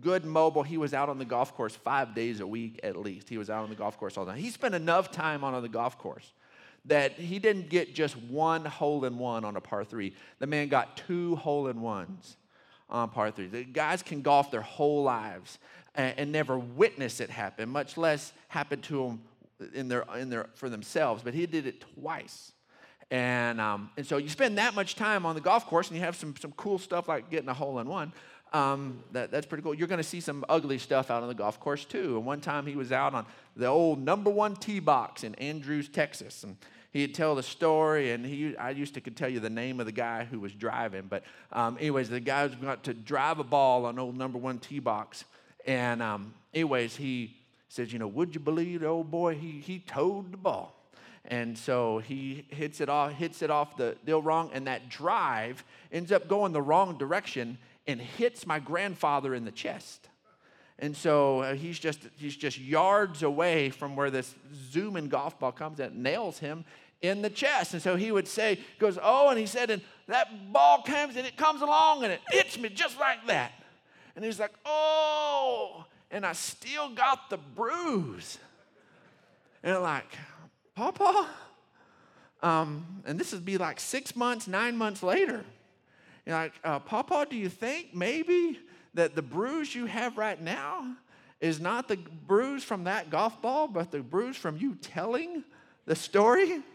good 0.00 0.24
mobile. 0.24 0.62
He 0.62 0.78
was 0.78 0.94
out 0.94 1.08
on 1.08 1.18
the 1.18 1.24
golf 1.24 1.54
course 1.54 1.74
five 1.74 2.14
days 2.14 2.40
a 2.40 2.46
week 2.46 2.80
at 2.82 2.96
least. 2.96 3.28
He 3.28 3.38
was 3.38 3.50
out 3.50 3.64
on 3.64 3.70
the 3.70 3.76
golf 3.76 3.98
course 3.98 4.16
all 4.16 4.24
the 4.24 4.32
time. 4.32 4.40
He 4.40 4.50
spent 4.50 4.74
enough 4.74 5.10
time 5.10 5.42
on 5.42 5.60
the 5.62 5.68
golf 5.68 5.98
course 5.98 6.32
that 6.86 7.12
he 7.12 7.38
didn't 7.38 7.68
get 7.68 7.94
just 7.94 8.16
one 8.16 8.64
hole 8.64 9.04
in 9.04 9.18
one 9.18 9.44
on 9.44 9.56
a 9.56 9.60
par 9.60 9.84
three. 9.84 10.14
The 10.38 10.46
man 10.46 10.68
got 10.68 10.96
two 10.96 11.36
hole 11.36 11.66
in 11.66 11.80
ones 11.80 12.36
on 12.90 13.08
par 13.08 13.30
three. 13.30 13.46
The 13.46 13.64
guys 13.64 14.02
can 14.02 14.22
golf 14.22 14.50
their 14.50 14.62
whole 14.62 15.02
lives 15.02 15.58
and, 15.94 16.14
and 16.18 16.32
never 16.32 16.58
witness 16.58 17.20
it 17.20 17.30
happen, 17.30 17.68
much 17.68 17.96
less 17.96 18.32
happen 18.48 18.80
to 18.82 19.04
them 19.04 19.22
in 19.74 19.88
their, 19.88 20.04
in 20.18 20.30
their, 20.30 20.48
for 20.54 20.68
themselves. 20.68 21.22
But 21.22 21.34
he 21.34 21.46
did 21.46 21.66
it 21.66 21.84
twice. 21.94 22.52
And, 23.10 23.60
um, 23.60 23.90
and 23.96 24.06
so 24.06 24.18
you 24.18 24.28
spend 24.28 24.58
that 24.58 24.74
much 24.74 24.94
time 24.94 25.26
on 25.26 25.34
the 25.34 25.40
golf 25.40 25.66
course 25.66 25.88
and 25.88 25.96
you 25.96 26.04
have 26.04 26.14
some, 26.16 26.34
some 26.38 26.52
cool 26.52 26.78
stuff 26.78 27.08
like 27.08 27.30
getting 27.30 27.48
a 27.48 27.54
hole 27.54 27.78
in 27.80 27.88
one. 27.88 28.12
Um, 28.52 29.02
that, 29.12 29.30
that's 29.30 29.46
pretty 29.46 29.62
cool. 29.62 29.74
You're 29.74 29.88
going 29.88 29.98
to 29.98 30.04
see 30.08 30.20
some 30.20 30.44
ugly 30.48 30.78
stuff 30.78 31.10
out 31.10 31.22
on 31.22 31.28
the 31.28 31.34
golf 31.34 31.60
course 31.60 31.84
too. 31.84 32.16
And 32.16 32.26
one 32.26 32.40
time 32.40 32.66
he 32.66 32.76
was 32.76 32.92
out 32.92 33.14
on 33.14 33.26
the 33.56 33.66
old 33.66 34.00
number 34.00 34.30
one 34.30 34.56
tee 34.56 34.80
box 34.80 35.24
in 35.24 35.34
Andrews, 35.36 35.88
Texas. 35.88 36.42
And 36.44 36.56
he'd 36.92 37.14
tell 37.14 37.34
the 37.34 37.42
story, 37.42 38.12
and 38.12 38.24
he, 38.24 38.56
I 38.56 38.70
used 38.70 38.94
to 38.94 39.00
could 39.00 39.16
tell 39.16 39.28
you 39.28 39.40
the 39.40 39.50
name 39.50 39.80
of 39.80 39.86
the 39.86 39.92
guy 39.92 40.24
who 40.24 40.40
was 40.40 40.52
driving. 40.52 41.06
But 41.08 41.24
um, 41.52 41.76
anyways, 41.78 42.08
the 42.08 42.20
guy 42.20 42.44
was 42.44 42.54
got 42.54 42.84
to 42.84 42.94
drive 42.94 43.38
a 43.38 43.44
ball 43.44 43.86
on 43.86 43.98
old 43.98 44.16
number 44.16 44.38
one 44.38 44.58
tee 44.58 44.78
box. 44.78 45.24
And 45.66 46.02
um, 46.02 46.34
anyways, 46.54 46.96
he 46.96 47.36
says, 47.68 47.92
you 47.92 47.98
know, 47.98 48.08
would 48.08 48.34
you 48.34 48.40
believe 48.40 48.80
the 48.80 48.86
old 48.86 49.10
boy? 49.10 49.36
He, 49.36 49.60
he 49.60 49.78
towed 49.78 50.32
the 50.32 50.36
ball. 50.36 50.76
And 51.26 51.56
so 51.56 51.98
he 51.98 52.44
hits 52.48 52.80
it 52.80 52.88
off, 52.88 53.12
hits 53.12 53.42
it 53.42 53.50
off 53.50 53.76
the 53.76 53.96
deal 54.04 54.22
wrong, 54.22 54.50
and 54.52 54.66
that 54.66 54.88
drive 54.88 55.64
ends 55.92 56.10
up 56.10 56.28
going 56.28 56.52
the 56.52 56.62
wrong 56.62 56.98
direction 56.98 57.58
and 57.86 58.00
hits 58.00 58.46
my 58.46 58.58
grandfather 58.58 59.34
in 59.34 59.44
the 59.44 59.50
chest. 59.50 60.08
And 60.80 60.96
so 60.96 61.40
uh, 61.40 61.54
he's 61.54 61.78
just 61.78 62.00
he's 62.16 62.34
just 62.34 62.58
yards 62.58 63.22
away 63.22 63.68
from 63.68 63.96
where 63.96 64.10
this 64.10 64.34
zooming 64.70 65.08
golf 65.08 65.38
ball 65.38 65.52
comes 65.52 65.78
and 65.78 66.02
nails 66.02 66.38
him 66.38 66.64
in 67.02 67.20
the 67.22 67.30
chest. 67.30 67.74
And 67.74 67.82
so 67.82 67.96
he 67.96 68.10
would 68.10 68.26
say, 68.26 68.58
goes, 68.78 68.98
oh, 69.02 69.28
and 69.28 69.38
he 69.38 69.46
said, 69.46 69.70
and 69.70 69.82
that 70.08 70.52
ball 70.52 70.82
comes 70.82 71.16
and 71.16 71.26
it 71.26 71.36
comes 71.36 71.60
along 71.60 72.04
and 72.04 72.12
it 72.12 72.20
hits 72.30 72.58
me 72.58 72.70
just 72.70 72.98
like 72.98 73.26
that. 73.26 73.52
And 74.16 74.24
he's 74.24 74.40
like, 74.40 74.52
oh, 74.64 75.84
and 76.10 76.24
I 76.26 76.32
still 76.32 76.90
got 76.90 77.30
the 77.30 77.36
bruise. 77.36 78.38
And 79.62 79.76
I'm 79.76 79.82
like, 79.82 80.16
Papa? 80.74 81.28
Um, 82.42 83.02
and 83.04 83.18
this 83.18 83.32
would 83.32 83.44
be 83.44 83.58
like 83.58 83.78
six 83.80 84.16
months, 84.16 84.48
nine 84.48 84.76
months 84.76 85.02
later. 85.02 85.44
You're 86.24 86.36
like, 86.36 86.54
uh, 86.64 86.78
Papa, 86.78 87.26
do 87.28 87.36
you 87.36 87.50
think 87.50 87.94
maybe 87.94 88.58
that 88.94 89.14
the 89.14 89.22
bruise 89.22 89.74
you 89.74 89.86
have 89.86 90.18
right 90.18 90.40
now 90.40 90.96
is 91.40 91.60
not 91.60 91.88
the 91.88 91.96
bruise 91.96 92.64
from 92.64 92.84
that 92.84 93.10
golf 93.10 93.40
ball, 93.40 93.66
but 93.66 93.90
the 93.90 94.00
bruise 94.00 94.36
from 94.36 94.56
you 94.56 94.74
telling 94.76 95.44
the 95.86 95.96
story? 95.96 96.62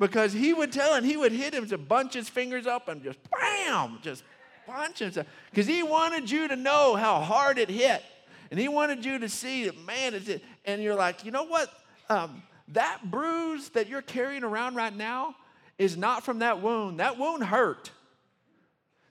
Because 0.00 0.32
he 0.32 0.52
would 0.52 0.72
tell 0.72 0.94
and 0.94 1.06
he 1.06 1.16
would 1.16 1.30
hit 1.30 1.54
him 1.54 1.68
to 1.68 1.78
bunch 1.78 2.14
his 2.14 2.28
fingers 2.28 2.66
up 2.66 2.88
and 2.88 3.00
just 3.00 3.18
bam, 3.30 4.00
just 4.02 4.24
punch 4.66 5.00
him. 5.00 5.12
Because 5.50 5.66
he 5.68 5.84
wanted 5.84 6.28
you 6.28 6.48
to 6.48 6.56
know 6.56 6.96
how 6.96 7.20
hard 7.20 7.58
it 7.58 7.70
hit. 7.70 8.02
And 8.50 8.58
he 8.58 8.68
wanted 8.68 9.04
you 9.04 9.18
to 9.20 9.28
see 9.28 9.66
that, 9.66 9.78
man, 9.86 10.14
it's 10.14 10.28
it. 10.28 10.44
And 10.64 10.82
you're 10.82 10.94
like, 10.94 11.24
you 11.24 11.30
know 11.30 11.44
what? 11.44 11.72
Um, 12.08 12.42
that 12.68 13.10
bruise 13.10 13.68
that 13.70 13.88
you're 13.88 14.02
carrying 14.02 14.44
around 14.44 14.74
right 14.74 14.94
now 14.94 15.36
is 15.78 15.96
not 15.96 16.24
from 16.24 16.40
that 16.40 16.60
wound. 16.60 17.00
That 17.00 17.18
wound 17.18 17.44
hurt. 17.44 17.90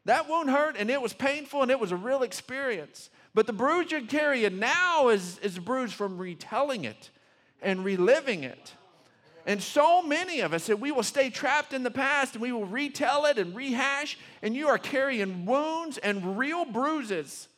That 0.05 0.29
wound 0.29 0.49
hurt 0.49 0.75
and 0.77 0.89
it 0.89 1.01
was 1.01 1.13
painful 1.13 1.61
and 1.61 1.71
it 1.71 1.79
was 1.79 1.91
a 1.91 1.95
real 1.95 2.23
experience. 2.23 3.09
But 3.33 3.47
the 3.47 3.53
bruise 3.53 3.91
you're 3.91 4.01
carrying 4.01 4.59
now 4.59 5.09
is, 5.09 5.39
is 5.39 5.57
a 5.57 5.61
bruise 5.61 5.93
from 5.93 6.17
retelling 6.17 6.85
it 6.85 7.09
and 7.61 7.83
reliving 7.83 8.43
it. 8.43 8.73
And 9.45 9.61
so 9.61 10.01
many 10.01 10.39
of 10.39 10.53
us 10.53 10.67
that 10.67 10.79
we 10.79 10.91
will 10.91 11.03
stay 11.03 11.29
trapped 11.29 11.73
in 11.73 11.83
the 11.83 11.91
past 11.91 12.35
and 12.35 12.41
we 12.41 12.51
will 12.51 12.65
retell 12.65 13.25
it 13.25 13.37
and 13.37 13.53
rehash, 13.53 14.17
and 14.41 14.55
you 14.55 14.67
are 14.67 14.77
carrying 14.77 15.45
wounds 15.45 15.97
and 15.97 16.37
real 16.37 16.63
bruises 16.63 17.49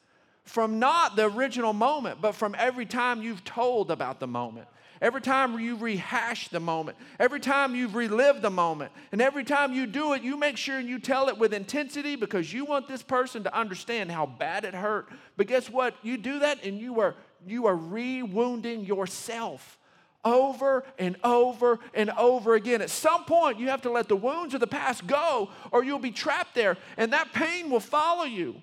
from 0.44 0.80
not 0.80 1.16
the 1.16 1.26
original 1.26 1.74
moment, 1.74 2.22
but 2.22 2.34
from 2.34 2.56
every 2.58 2.86
time 2.86 3.22
you've 3.22 3.44
told 3.44 3.92
about 3.92 4.20
the 4.20 4.28
moment. 4.28 4.68
Every 5.02 5.22
time 5.22 5.60
you 5.60 5.76
rehash 5.76 6.48
the 6.48 6.60
moment, 6.60 6.98
every 7.20 7.40
time 7.40 7.76
you've 7.76 7.96
relived 7.96 8.42
the 8.42 8.50
moment, 8.50 8.92
and 9.12 9.22
every 9.22 9.44
time 9.44 9.74
you 9.74 9.86
do 9.86 10.14
it, 10.14 10.24
you 10.24 10.38
make 10.38 10.58
sure 10.58 10.78
and 10.78 10.88
you 10.88 11.00
tell 11.00 11.28
it 11.28 11.38
with 11.38 11.54
intensity 11.54 12.16
because 12.16 12.52
you 12.52 12.66
want 12.66 12.88
this 12.88 13.04
person 13.04 13.44
to 13.44 13.58
understand 13.58 14.12
how 14.12 14.26
bad 14.26 14.64
it 14.64 14.74
hurt. 14.74 15.10
But 15.38 15.48
guess 15.48 15.70
what? 15.70 15.96
You 16.02 16.18
do 16.18 16.40
that 16.40 16.64
and 16.64 16.80
you 16.80 17.00
are 17.00 17.16
you 17.46 17.68
are 17.68 17.76
re-wounding 17.76 18.86
yourself 18.86 19.78
over 20.24 20.84
and 20.98 21.16
over 21.24 21.80
and 21.94 22.10
over 22.12 22.56
again. 22.56 22.82
At 22.82 22.90
some 22.90 23.24
point, 23.26 23.60
you 23.60 23.70
have 23.70 23.84
to 23.84 23.92
let 23.92 24.08
the 24.08 24.16
wounds 24.16 24.56
of 24.56 24.60
the 24.60 24.68
past 24.68 25.06
go, 25.06 25.50
or 25.72 25.84
you'll 25.84 26.00
be 26.00 26.12
trapped 26.12 26.56
there, 26.56 26.78
and 26.98 27.14
that 27.14 27.32
pain 27.34 27.70
will 27.70 27.80
follow 27.80 28.24
you. 28.24 28.62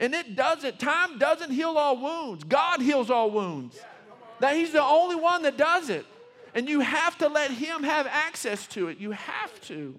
And 0.00 0.12
it 0.12 0.34
doesn't, 0.34 0.80
time 0.80 1.18
doesn't 1.18 1.52
heal 1.52 1.78
all 1.78 1.96
wounds. 1.96 2.42
God 2.42 2.80
heals 2.80 3.10
all 3.10 3.30
wounds. 3.30 3.78
That 4.44 4.56
He's 4.56 4.72
the 4.72 4.82
only 4.82 5.16
one 5.16 5.40
that 5.44 5.56
does 5.56 5.88
it. 5.88 6.04
And 6.54 6.68
you 6.68 6.80
have 6.80 7.16
to 7.16 7.28
let 7.28 7.50
Him 7.50 7.82
have 7.82 8.06
access 8.06 8.66
to 8.68 8.88
it. 8.88 8.98
You 8.98 9.12
have 9.12 9.58
to. 9.68 9.94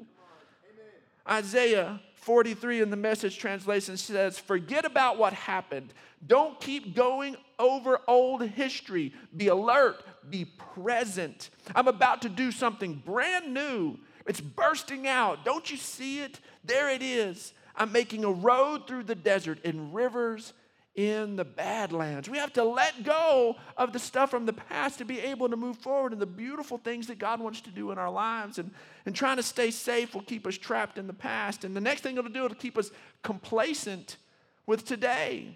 Isaiah 1.27 1.99
43 2.17 2.83
in 2.83 2.91
the 2.91 2.95
message 2.95 3.39
translation 3.39 3.97
says, 3.97 4.37
Forget 4.37 4.85
about 4.85 5.17
what 5.17 5.33
happened. 5.33 5.95
Don't 6.27 6.61
keep 6.61 6.95
going 6.95 7.37
over 7.57 7.99
old 8.07 8.43
history. 8.43 9.13
Be 9.35 9.47
alert, 9.47 10.03
be 10.29 10.45
present. 10.75 11.49
I'm 11.73 11.87
about 11.87 12.21
to 12.21 12.29
do 12.29 12.51
something 12.51 13.01
brand 13.03 13.51
new. 13.51 13.97
It's 14.27 14.41
bursting 14.41 15.07
out. 15.07 15.43
Don't 15.43 15.71
you 15.71 15.77
see 15.77 16.19
it? 16.19 16.39
There 16.63 16.91
it 16.91 17.01
is. 17.01 17.51
I'm 17.75 17.91
making 17.91 18.23
a 18.23 18.31
road 18.31 18.85
through 18.85 19.05
the 19.05 19.15
desert 19.15 19.57
and 19.65 19.91
rivers 19.91 20.53
in 20.95 21.35
the 21.35 21.43
Badlands. 21.43 22.29
We 22.29 22.37
have 22.37 22.53
to 22.53 22.63
let 22.63 23.03
go 23.03 23.57
of 23.75 23.91
the 23.91 23.99
stuff 23.99 24.31
from 24.31 24.45
the 24.45 24.53
past 24.53 24.97
to 24.99 25.05
be 25.05 25.19
able 25.19 25.49
to 25.49 25.57
move 25.57 25.77
forward 25.77 26.13
in 26.13 26.19
the 26.19 26.25
beautiful 26.25 26.77
things 26.77 27.07
that 27.07 27.19
God 27.19 27.41
wants 27.41 27.61
to 27.61 27.69
do 27.69 27.91
in 27.91 27.97
our 27.97 28.09
lives. 28.09 28.59
And, 28.59 28.71
and 29.05 29.13
trying 29.13 29.37
to 29.37 29.43
stay 29.43 29.71
safe 29.71 30.13
will 30.13 30.21
keep 30.21 30.47
us 30.47 30.57
trapped 30.57 30.97
in 30.97 31.07
the 31.07 31.13
past. 31.13 31.65
And 31.65 31.75
the 31.75 31.81
next 31.81 32.01
thing 32.01 32.17
it'll 32.17 32.31
do, 32.31 32.45
it'll 32.45 32.55
keep 32.55 32.77
us 32.77 32.91
complacent 33.23 34.17
with 34.65 34.85
today. 34.85 35.53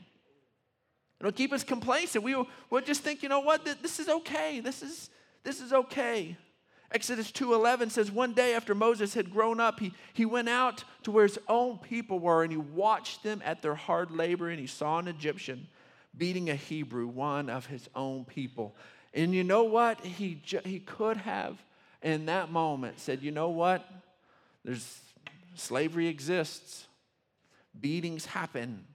It'll 1.22 1.32
keep 1.32 1.54
us 1.54 1.64
complacent. 1.64 2.24
We 2.24 2.36
will, 2.36 2.48
we'll 2.70 2.82
just 2.82 3.02
think, 3.02 3.24
you 3.24 3.30
know 3.30 3.42
what, 3.42 3.66
this 3.82 4.00
is 4.00 4.10
okay. 4.10 4.60
This 4.60 4.82
is, 4.82 5.10
this 5.44 5.62
is 5.62 5.72
okay. 5.72 6.38
Exodus 6.92 7.32
2:11 7.32 7.92
says 7.92 8.12
one 8.12 8.34
day 8.34 8.56
after 8.56 8.74
Moses 8.74 9.14
had 9.14 9.32
grown 9.32 9.60
up 9.60 9.80
he, 9.80 9.94
he 10.14 10.26
went 10.26 10.50
out 10.50 10.84
to 11.04 11.12
where 11.12 11.28
his 11.28 11.38
own 11.48 11.78
people 11.78 12.20
were 12.20 12.44
and 12.44 12.52
he 12.52 12.58
watched 12.58 13.22
them 13.22 13.42
at 13.46 13.62
their 13.62 13.76
hard 13.76 14.12
labor 14.12 14.50
and 14.50 14.60
he 14.60 14.68
saw 14.68 14.98
an 14.98 15.08
Egyptian 15.08 15.68
beating 16.18 16.50
a 16.50 16.56
Hebrew 16.56 17.08
one 17.08 17.50
of 17.50 17.68
his 17.68 17.88
own 17.96 18.26
people. 18.26 18.76
And 19.14 19.34
you 19.34 19.44
know 19.44 19.64
what? 19.64 20.04
He 20.04 20.42
he 20.66 20.80
could 20.80 21.18
have 21.18 21.62
in 22.02 22.26
that 22.26 22.52
moment 22.52 23.00
said, 23.00 23.22
"You 23.22 23.32
know 23.32 23.50
what? 23.50 23.88
There's 24.64 25.00
slavery 25.56 26.08
exists. 26.08 26.88
Beatings 27.80 28.26
happen. 28.26 28.86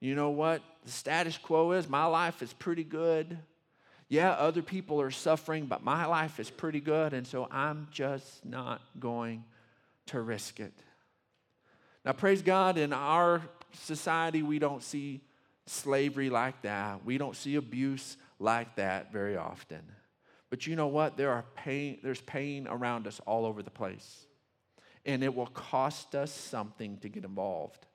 You 0.00 0.14
know 0.14 0.30
what? 0.30 0.62
The 0.84 0.90
status 0.90 1.38
quo 1.38 1.72
is 1.72 1.88
my 1.88 2.04
life 2.04 2.42
is 2.42 2.52
pretty 2.52 2.84
good 2.84 3.38
yeah, 4.10 4.32
other 4.32 4.60
people 4.60 5.00
are 5.00 5.12
suffering, 5.12 5.66
but 5.66 5.84
my 5.84 6.04
life 6.04 6.40
is 6.40 6.50
pretty 6.50 6.80
good, 6.80 7.14
and 7.14 7.24
so 7.24 7.46
I'm 7.48 7.86
just 7.92 8.44
not 8.44 8.82
going 8.98 9.44
to 10.06 10.20
risk 10.20 10.58
it. 10.58 10.74
Now, 12.04 12.12
praise 12.12 12.42
God, 12.42 12.76
in 12.76 12.92
our 12.92 13.40
society, 13.72 14.42
we 14.42 14.58
don't 14.58 14.82
see 14.82 15.20
slavery 15.66 16.28
like 16.28 16.60
that. 16.62 17.04
We 17.04 17.18
don't 17.18 17.36
see 17.36 17.54
abuse 17.54 18.16
like 18.40 18.74
that 18.76 19.12
very 19.12 19.36
often. 19.36 19.82
But 20.50 20.66
you 20.66 20.74
know 20.74 20.88
what? 20.88 21.16
There 21.16 21.30
are 21.30 21.44
pain, 21.54 21.98
there's 22.02 22.20
pain 22.20 22.66
around 22.68 23.06
us 23.06 23.20
all 23.26 23.46
over 23.46 23.62
the 23.62 23.70
place. 23.70 24.26
And 25.06 25.22
it 25.22 25.32
will 25.32 25.46
cost 25.46 26.16
us 26.16 26.32
something 26.32 26.98
to 26.98 27.08
get 27.08 27.24
involved. 27.24 27.86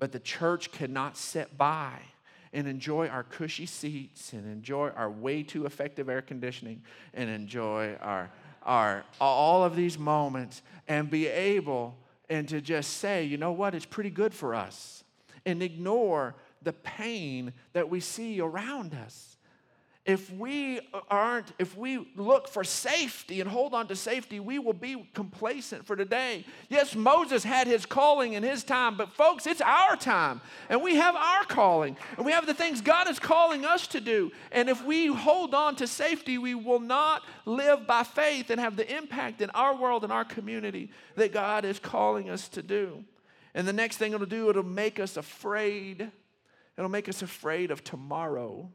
But 0.00 0.10
the 0.10 0.18
church 0.18 0.72
cannot 0.72 1.16
sit 1.16 1.56
by 1.56 2.00
and 2.56 2.66
enjoy 2.66 3.06
our 3.08 3.22
cushy 3.22 3.66
seats 3.66 4.32
and 4.32 4.50
enjoy 4.50 4.88
our 4.96 5.10
way 5.10 5.42
too 5.42 5.66
effective 5.66 6.08
air 6.08 6.22
conditioning 6.22 6.82
and 7.12 7.28
enjoy 7.28 7.94
our, 8.00 8.30
our 8.62 9.04
all 9.20 9.62
of 9.62 9.76
these 9.76 9.98
moments 9.98 10.62
and 10.88 11.10
be 11.10 11.26
able 11.26 11.94
and 12.30 12.48
to 12.48 12.62
just 12.62 12.94
say, 12.96 13.22
you 13.24 13.36
know 13.36 13.52
what, 13.52 13.74
it's 13.74 13.84
pretty 13.84 14.08
good 14.08 14.32
for 14.32 14.54
us 14.54 15.04
and 15.44 15.62
ignore 15.62 16.34
the 16.62 16.72
pain 16.72 17.52
that 17.74 17.90
we 17.90 18.00
see 18.00 18.40
around 18.40 18.94
us. 18.94 19.35
If 20.06 20.32
we 20.32 20.80
aren't, 21.10 21.52
if 21.58 21.76
we 21.76 22.12
look 22.14 22.46
for 22.46 22.62
safety 22.62 23.40
and 23.40 23.50
hold 23.50 23.74
on 23.74 23.88
to 23.88 23.96
safety, 23.96 24.38
we 24.38 24.60
will 24.60 24.72
be 24.72 25.08
complacent 25.14 25.84
for 25.84 25.96
today. 25.96 26.44
Yes, 26.68 26.94
Moses 26.94 27.42
had 27.42 27.66
his 27.66 27.84
calling 27.84 28.34
in 28.34 28.44
his 28.44 28.62
time, 28.62 28.96
but 28.96 29.12
folks, 29.12 29.48
it's 29.48 29.60
our 29.60 29.96
time. 29.96 30.40
And 30.68 30.80
we 30.80 30.94
have 30.94 31.16
our 31.16 31.44
calling. 31.44 31.96
And 32.16 32.24
we 32.24 32.30
have 32.30 32.46
the 32.46 32.54
things 32.54 32.80
God 32.80 33.10
is 33.10 33.18
calling 33.18 33.64
us 33.64 33.88
to 33.88 34.00
do. 34.00 34.30
And 34.52 34.68
if 34.68 34.84
we 34.84 35.08
hold 35.08 35.54
on 35.54 35.74
to 35.76 35.88
safety, 35.88 36.38
we 36.38 36.54
will 36.54 36.80
not 36.80 37.22
live 37.44 37.84
by 37.88 38.04
faith 38.04 38.50
and 38.50 38.60
have 38.60 38.76
the 38.76 38.96
impact 38.96 39.40
in 39.40 39.50
our 39.50 39.74
world 39.74 40.04
and 40.04 40.12
our 40.12 40.24
community 40.24 40.92
that 41.16 41.32
God 41.32 41.64
is 41.64 41.80
calling 41.80 42.30
us 42.30 42.48
to 42.50 42.62
do. 42.62 43.04
And 43.56 43.66
the 43.66 43.72
next 43.72 43.96
thing 43.96 44.12
it'll 44.12 44.26
do, 44.26 44.50
it'll 44.50 44.62
make 44.62 45.00
us 45.00 45.16
afraid. 45.16 46.12
It'll 46.78 46.90
make 46.90 47.08
us 47.08 47.22
afraid 47.22 47.72
of 47.72 47.82
tomorrow. 47.82 48.70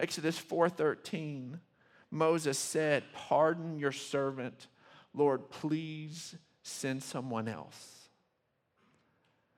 Exodus 0.00 0.38
4:13, 0.38 1.60
Moses 2.10 2.58
said, 2.58 3.12
"Pardon 3.12 3.78
your 3.78 3.92
servant, 3.92 4.66
Lord, 5.12 5.50
please 5.50 6.36
send 6.62 7.02
someone 7.02 7.46
else." 7.46 8.08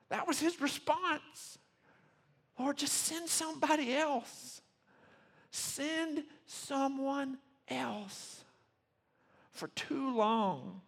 That 0.09 0.27
was 0.27 0.39
his 0.39 0.61
response. 0.61 1.57
Lord, 2.59 2.77
just 2.77 2.93
send 2.93 3.29
somebody 3.29 3.95
else. 3.95 4.61
Send 5.49 6.25
someone 6.45 7.39
else. 7.67 8.43
For 9.51 9.69
too 9.69 10.13
long, 10.15 10.81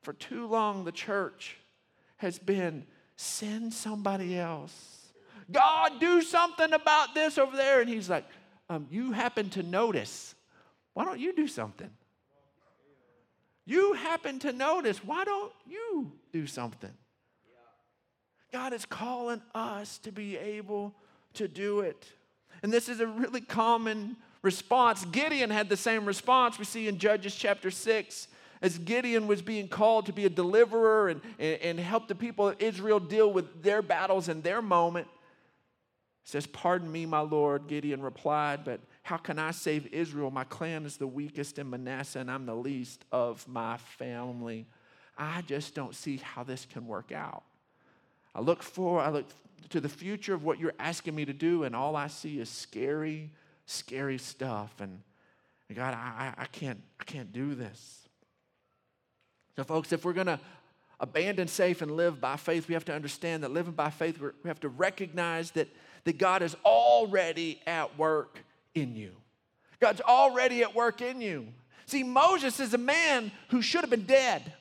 for 0.00 0.12
too 0.12 0.46
long, 0.46 0.84
the 0.84 0.92
church 0.92 1.58
has 2.16 2.38
been 2.38 2.86
send 3.16 3.72
somebody 3.74 4.38
else. 4.38 5.12
God, 5.50 6.00
do 6.00 6.22
something 6.22 6.72
about 6.72 7.14
this 7.14 7.36
over 7.38 7.56
there. 7.56 7.80
And 7.80 7.88
he's 7.88 8.08
like, 8.08 8.24
um, 8.72 8.86
you 8.90 9.12
happen 9.12 9.50
to 9.50 9.62
notice, 9.62 10.34
why 10.94 11.04
don't 11.04 11.20
you 11.20 11.34
do 11.34 11.46
something? 11.46 11.90
You 13.66 13.92
happen 13.92 14.38
to 14.40 14.52
notice, 14.52 15.04
why 15.04 15.24
don't 15.24 15.52
you 15.68 16.12
do 16.32 16.46
something? 16.46 16.92
God 18.52 18.72
is 18.72 18.84
calling 18.84 19.40
us 19.54 19.98
to 19.98 20.12
be 20.12 20.36
able 20.36 20.94
to 21.34 21.48
do 21.48 21.80
it. 21.80 22.06
And 22.62 22.72
this 22.72 22.88
is 22.88 23.00
a 23.00 23.06
really 23.06 23.40
common 23.40 24.16
response. 24.42 25.04
Gideon 25.06 25.50
had 25.50 25.68
the 25.68 25.76
same 25.76 26.04
response 26.04 26.58
we 26.58 26.64
see 26.64 26.88
in 26.88 26.98
Judges 26.98 27.34
chapter 27.34 27.70
6 27.70 28.28
as 28.60 28.78
Gideon 28.78 29.26
was 29.26 29.42
being 29.42 29.68
called 29.68 30.06
to 30.06 30.12
be 30.12 30.24
a 30.24 30.30
deliverer 30.30 31.08
and, 31.08 31.20
and, 31.38 31.60
and 31.62 31.80
help 31.80 32.08
the 32.08 32.14
people 32.14 32.48
of 32.48 32.60
Israel 32.60 33.00
deal 33.00 33.32
with 33.32 33.62
their 33.62 33.82
battles 33.82 34.28
in 34.28 34.42
their 34.42 34.62
moment 34.62 35.08
says, 36.24 36.46
Pardon 36.46 36.90
me, 36.90 37.06
my 37.06 37.20
Lord. 37.20 37.66
Gideon 37.66 38.02
replied, 38.02 38.64
But 38.64 38.80
how 39.02 39.16
can 39.16 39.38
I 39.38 39.50
save 39.50 39.86
Israel? 39.92 40.30
My 40.30 40.44
clan 40.44 40.86
is 40.86 40.96
the 40.96 41.06
weakest 41.06 41.58
in 41.58 41.68
Manasseh, 41.68 42.20
and 42.20 42.30
I'm 42.30 42.46
the 42.46 42.54
least 42.54 43.04
of 43.10 43.46
my 43.48 43.76
family. 43.76 44.66
I 45.18 45.42
just 45.42 45.74
don't 45.74 45.94
see 45.94 46.18
how 46.18 46.42
this 46.42 46.66
can 46.66 46.86
work 46.86 47.12
out. 47.12 47.42
I 48.34 48.40
look 48.40 48.62
for, 48.62 49.00
I 49.00 49.10
look 49.10 49.26
to 49.70 49.80
the 49.80 49.88
future 49.88 50.34
of 50.34 50.44
what 50.44 50.58
you're 50.58 50.74
asking 50.78 51.14
me 51.14 51.24
to 51.24 51.32
do, 51.32 51.64
and 51.64 51.76
all 51.76 51.96
I 51.96 52.06
see 52.06 52.40
is 52.40 52.48
scary, 52.48 53.30
scary 53.66 54.18
stuff. 54.18 54.72
And 54.80 55.00
God, 55.74 55.94
I, 55.94 56.34
I 56.36 56.46
can't, 56.46 56.80
I 57.00 57.04
can't 57.04 57.32
do 57.32 57.54
this. 57.54 58.08
So, 59.56 59.64
folks, 59.64 59.92
if 59.92 60.04
we're 60.04 60.12
gonna 60.12 60.40
abandon 60.98 61.48
safe 61.48 61.82
and 61.82 61.90
live 61.90 62.20
by 62.20 62.36
faith, 62.36 62.68
we 62.68 62.74
have 62.74 62.84
to 62.86 62.94
understand 62.94 63.42
that 63.42 63.50
living 63.50 63.74
by 63.74 63.90
faith, 63.90 64.20
we 64.20 64.48
have 64.48 64.60
to 64.60 64.68
recognize 64.68 65.50
that 65.52 65.68
that 66.04 66.18
God 66.18 66.42
is 66.42 66.56
already 66.64 67.60
at 67.66 67.98
work 67.98 68.38
in 68.74 68.96
you. 68.96 69.12
God's 69.80 70.00
already 70.00 70.62
at 70.62 70.74
work 70.74 71.00
in 71.00 71.20
you. 71.20 71.46
See, 71.86 72.02
Moses 72.02 72.60
is 72.60 72.74
a 72.74 72.78
man 72.78 73.32
who 73.48 73.62
should 73.62 73.80
have 73.82 73.90
been 73.90 74.06
dead. 74.06 74.52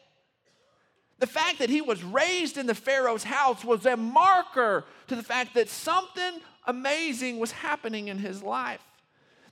The 1.20 1.28
fact 1.28 1.60
that 1.60 1.70
he 1.70 1.82
was 1.82 2.04
raised 2.04 2.58
in 2.58 2.66
the 2.66 2.76
Pharaoh's 2.76 3.24
house 3.24 3.64
was 3.64 3.86
a 3.86 3.96
marker 3.96 4.86
to 5.08 5.16
the 5.16 5.24
fact 5.24 5.54
that 5.54 5.70
something 5.70 6.42
amazing 6.66 7.38
was 7.38 7.52
happening 7.52 8.08
in 8.08 8.18
his 8.18 8.42
life. 8.42 8.82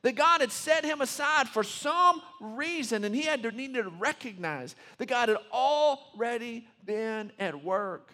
That 0.01 0.15
God 0.15 0.41
had 0.41 0.51
set 0.51 0.83
him 0.83 1.01
aside 1.01 1.47
for 1.47 1.63
some 1.63 2.21
reason, 2.39 3.03
and 3.03 3.13
he 3.13 3.23
had 3.23 3.43
to 3.43 3.51
need 3.51 3.73
to 3.75 3.83
recognize 3.83 4.75
that 4.97 5.07
God 5.07 5.29
had 5.29 5.37
already 5.51 6.67
been 6.85 7.31
at 7.37 7.63
work. 7.63 8.11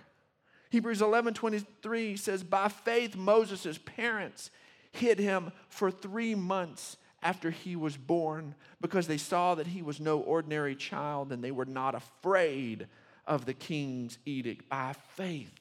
Hebrews 0.76 1.02
11 1.02 1.36
23 1.36 2.18
says, 2.18 2.44
By 2.44 2.68
faith, 2.68 3.16
Moses' 3.16 3.80
parents 3.86 4.52
hid 4.92 5.20
him 5.20 5.54
for 5.70 5.90
three 5.90 6.36
months 6.36 6.98
after 7.24 7.50
he 7.50 7.78
was 7.78 7.96
born 7.96 8.56
because 8.82 9.08
they 9.08 9.16
saw 9.16 9.56
that 9.56 9.68
he 9.68 9.82
was 9.82 10.02
no 10.02 10.20
ordinary 10.20 10.76
child 10.76 11.32
and 11.32 11.42
they 11.42 11.52
were 11.52 11.64
not 11.64 11.96
afraid 11.96 12.88
of 13.26 13.46
the 13.46 13.54
king's 13.54 14.18
edict. 14.26 14.68
By 14.68 14.96
faith, 15.14 15.54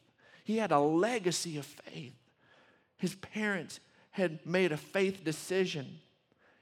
he 0.43 0.57
had 0.57 0.73
a 0.73 0.81
legacy 0.81 1.59
of 1.59 1.65
faith. 1.65 2.17
His 2.97 3.15
parents 3.15 3.79
had 4.11 4.45
made 4.45 4.73
a 4.73 4.77
faith 4.77 5.23
decision. 5.23 6.01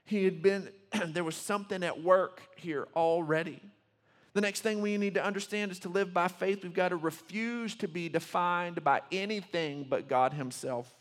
He 0.05 0.25
had 0.25 0.43
been, 0.43 0.69
there 1.07 1.25
was 1.25 1.37
something 1.37 1.83
at 1.83 2.03
work 2.03 2.43
here 2.57 2.87
already. 2.95 3.63
The 4.35 4.41
next 4.41 4.61
thing 4.61 4.81
we 4.81 4.97
need 4.97 5.15
to 5.15 5.25
understand 5.25 5.73
is 5.73 5.79
to 5.81 5.89
live 5.89 6.15
by 6.15 6.29
faith, 6.29 6.63
we've 6.63 6.73
got 6.73 6.89
to 6.89 6.97
refuse 6.97 7.75
to 7.77 7.89
be 7.89 8.09
defined 8.09 8.83
by 8.83 9.03
anything 9.11 9.87
but 9.89 10.09
God 10.09 10.33
Himself. 10.33 10.93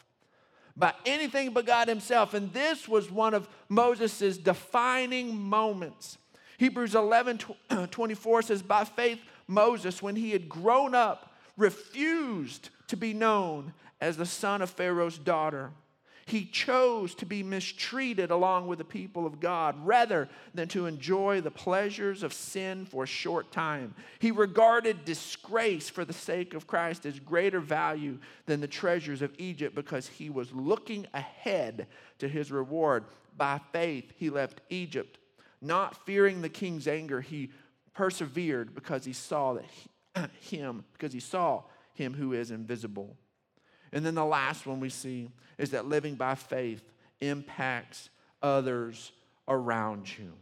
By 0.76 0.94
anything 1.06 1.52
but 1.52 1.66
God 1.66 1.88
Himself. 1.88 2.34
And 2.34 2.52
this 2.52 2.88
was 2.88 3.10
one 3.10 3.34
of 3.34 3.48
Moses' 3.70 4.38
defining 4.38 5.36
moments. 5.36 6.18
Hebrews 6.58 6.94
11 6.94 7.40
24 7.92 8.42
says, 8.42 8.62
By 8.62 8.84
faith, 8.84 9.20
Moses, 9.48 10.02
when 10.02 10.16
he 10.16 10.32
had 10.32 10.48
grown 10.48 10.94
up, 10.94 11.34
refused 11.58 12.70
to 12.88 12.98
be 12.98 13.14
known 13.14 13.74
as 14.00 14.18
the 14.18 14.26
son 14.26 14.62
of 14.62 14.70
Pharaoh's 14.70 15.18
daughter 15.18 15.72
he 16.32 16.46
chose 16.46 17.14
to 17.16 17.26
be 17.26 17.44
mistreated 17.44 18.32
along 18.32 18.66
with 18.66 18.80
the 18.80 18.86
people 18.86 19.26
of 19.26 19.42
God 19.42 19.76
rather 19.86 20.30
than 20.54 20.70
to 20.70 20.86
enjoy 20.86 21.42
the 21.42 21.52
pleasures 21.52 22.24
of 22.24 22.34
sin 22.34 22.86
for 22.86 23.04
a 23.04 23.08
short 23.08 23.52
time. 23.52 23.94
He 24.20 24.32
regarded 24.32 25.04
disgrace 25.04 25.90
for 25.90 26.06
the 26.06 26.14
sake 26.14 26.54
of 26.54 26.68
Christ 26.68 27.06
as 27.06 27.20
greater 27.20 27.60
value 27.60 28.18
than 28.46 28.62
the 28.62 28.68
treasures 28.68 29.22
of 29.22 29.36
Egypt 29.38 29.76
because 29.76 30.08
he 30.08 30.30
was 30.30 30.54
looking 30.54 31.06
ahead 31.14 31.88
to 32.20 32.30
his 32.30 32.50
reward. 32.50 33.04
By 33.36 33.60
faith, 33.74 34.14
he 34.16 34.30
left 34.30 34.62
Egypt. 34.70 35.18
Not 35.62 36.06
fearing 36.06 36.42
the 36.42 36.50
king's 36.50 36.88
anger, 36.88 37.20
he 37.20 37.52
persevered 37.94 38.74
because 38.74 39.04
he 39.04 39.14
saw 39.14 39.54
that 39.54 39.66
he, 39.66 40.58
him, 40.58 40.86
because 40.94 41.12
he 41.12 41.20
saw 41.20 41.64
him 41.94 42.14
who 42.14 42.32
is 42.32 42.52
invisible. 42.52 43.18
And 43.94 44.06
then 44.06 44.16
the 44.16 44.26
last 44.26 44.66
one 44.66 44.80
we 44.80 44.90
see 44.90 45.30
is 45.58 45.72
that 45.72 45.88
living 45.88 46.16
by 46.16 46.36
faith 46.36 46.84
impacts 47.20 48.10
others 48.42 49.12
around 49.48 50.18
you. 50.18 50.34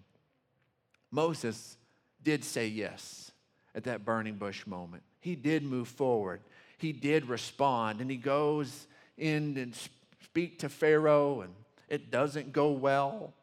Moses 1.11 1.77
did 2.23 2.43
say 2.43 2.67
yes 2.67 3.31
at 3.73 3.85
that 3.85 4.05
burning 4.05 4.35
bush 4.35 4.67
moment. 4.67 5.03
He 5.19 5.35
did 5.35 5.63
move 5.63 5.87
forward. 5.87 6.41
He 6.77 6.91
did 6.91 7.27
respond 7.27 8.01
and 8.01 8.09
he 8.09 8.17
goes 8.17 8.87
in 9.17 9.57
and 9.57 9.75
speak 10.23 10.59
to 10.59 10.69
Pharaoh 10.69 11.41
and 11.41 11.53
it 11.89 12.11
doesn't 12.11 12.53
go 12.53 12.71
well. 12.71 13.33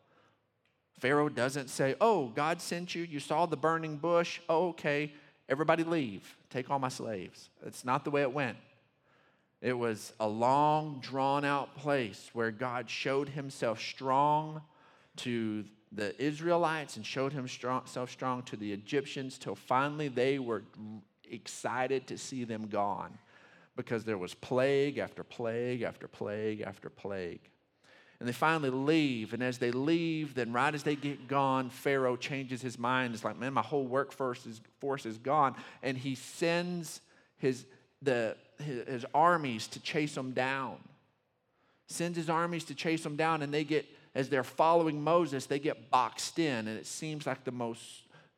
Pharaoh 0.99 1.29
doesn't 1.29 1.69
say, 1.69 1.95
"Oh, 2.01 2.29
God 2.29 2.63
sent 2.63 2.95
you. 2.95 3.03
You 3.03 3.21
saw 3.21 3.45
the 3.45 3.57
burning 3.57 3.97
bush. 3.97 4.41
Oh, 4.49 4.69
okay. 4.69 5.13
Everybody 5.49 5.85
leave. 5.85 6.37
Take 6.49 6.71
all 6.71 6.79
my 6.79 6.89
slaves." 6.89 7.51
That's 7.63 7.85
not 7.85 8.05
the 8.05 8.11
way 8.11 8.23
it 8.23 8.33
went. 8.33 8.57
It 9.61 9.73
was 9.73 10.13
a 10.21 10.29
long, 10.29 11.01
drawn 11.01 11.45
out 11.45 11.77
place 11.77 12.31
where 12.33 12.51
God 12.51 12.91
showed 12.91 13.29
himself 13.31 13.81
strong 13.81 14.63
to 15.17 15.65
the 15.93 16.21
Israelites 16.23 16.97
and 16.97 17.07
showed 17.07 17.33
himself 17.33 18.11
strong 18.11 18.43
to 18.43 18.57
the 18.57 18.73
Egyptians 18.73 19.39
till 19.39 19.55
finally 19.55 20.09
they 20.09 20.39
were 20.39 20.63
excited 21.31 22.07
to 22.09 22.19
see 22.19 22.45
them 22.45 22.69
gone 22.69 23.17
because 23.77 24.05
there 24.05 24.19
was 24.19 24.35
plague 24.35 24.99
after 24.99 25.23
plague 25.23 25.83
after 25.83 26.09
plague 26.09 26.61
after 26.61 26.91
plague. 26.91 27.41
And 28.19 28.27
they 28.27 28.33
finally 28.33 28.71
leave. 28.71 29.35
And 29.35 29.43
as 29.43 29.59
they 29.59 29.71
leave, 29.71 30.35
then 30.35 30.53
right 30.53 30.75
as 30.75 30.83
they 30.83 30.97
get 30.97 31.29
gone, 31.29 31.69
Pharaoh 31.69 32.17
changes 32.17 32.63
his 32.63 32.79
mind. 32.79 33.15
It's 33.15 33.25
like, 33.25 33.39
man, 33.39 33.53
my 33.53 33.63
whole 33.63 33.87
workforce 33.87 34.47
is, 34.47 34.61
force 34.81 35.05
is 35.05 35.19
gone. 35.19 35.55
And 35.83 35.99
he 35.99 36.15
sends 36.15 37.03
his, 37.37 37.67
the, 38.07 38.37
his 38.59 39.05
armies 39.13 39.67
to 39.69 39.81
chase 39.81 40.15
them 40.15 40.33
down. 40.33 40.79
Sends 41.89 42.17
his 42.17 42.31
armies 42.31 42.65
to 42.65 42.75
chase 42.75 43.03
them 43.03 43.17
down, 43.17 43.43
and 43.43 43.53
they 43.53 43.65
get, 43.65 43.85
as 44.15 44.31
they're 44.31 44.43
following 44.43 45.03
Moses, 45.03 45.45
they 45.45 45.59
get 45.59 45.91
boxed 45.91 46.39
in, 46.39 46.67
and 46.67 46.79
it 46.79 46.87
seems 46.87 47.27
like 47.27 47.45
the 47.45 47.53
most 47.53 47.83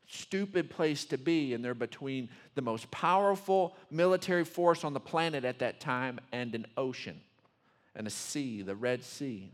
stupid 0.08 0.70
place 0.70 1.04
to 1.04 1.16
be. 1.18 1.54
And 1.54 1.64
they're 1.64 1.74
between 1.74 2.28
the 2.56 2.62
most 2.62 2.90
powerful 2.90 3.76
military 3.90 4.44
force 4.44 4.82
on 4.82 4.92
the 4.92 5.00
planet 5.00 5.44
at 5.44 5.60
that 5.60 5.80
time 5.80 6.18
and 6.32 6.54
an 6.54 6.66
ocean 6.76 7.20
and 7.94 8.06
a 8.06 8.10
sea, 8.10 8.62
the 8.62 8.74
Red 8.74 9.04
Sea. 9.04 9.50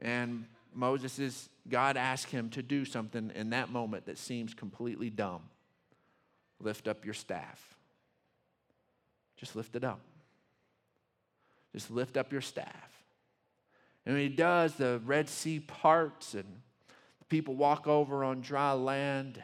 And 0.00 0.46
Moses 0.74 1.18
is, 1.18 1.48
God 1.68 1.96
asked 1.96 2.30
him 2.30 2.50
to 2.50 2.62
do 2.62 2.84
something 2.84 3.30
in 3.34 3.50
that 3.50 3.70
moment 3.70 4.06
that 4.06 4.18
seems 4.18 4.54
completely 4.54 5.10
dumb. 5.10 5.42
Lift 6.60 6.88
up 6.88 7.04
your 7.04 7.14
staff. 7.14 7.71
Just 9.42 9.56
lift 9.56 9.74
it 9.74 9.82
up. 9.82 9.98
Just 11.74 11.90
lift 11.90 12.16
up 12.16 12.30
your 12.30 12.40
staff. 12.40 13.02
And 14.06 14.14
when 14.14 14.22
he 14.22 14.28
does, 14.28 14.76
the 14.76 15.00
Red 15.04 15.28
Sea 15.28 15.58
parts 15.58 16.34
and 16.34 16.44
the 17.18 17.24
people 17.24 17.56
walk 17.56 17.88
over 17.88 18.22
on 18.22 18.40
dry 18.40 18.70
land. 18.70 19.42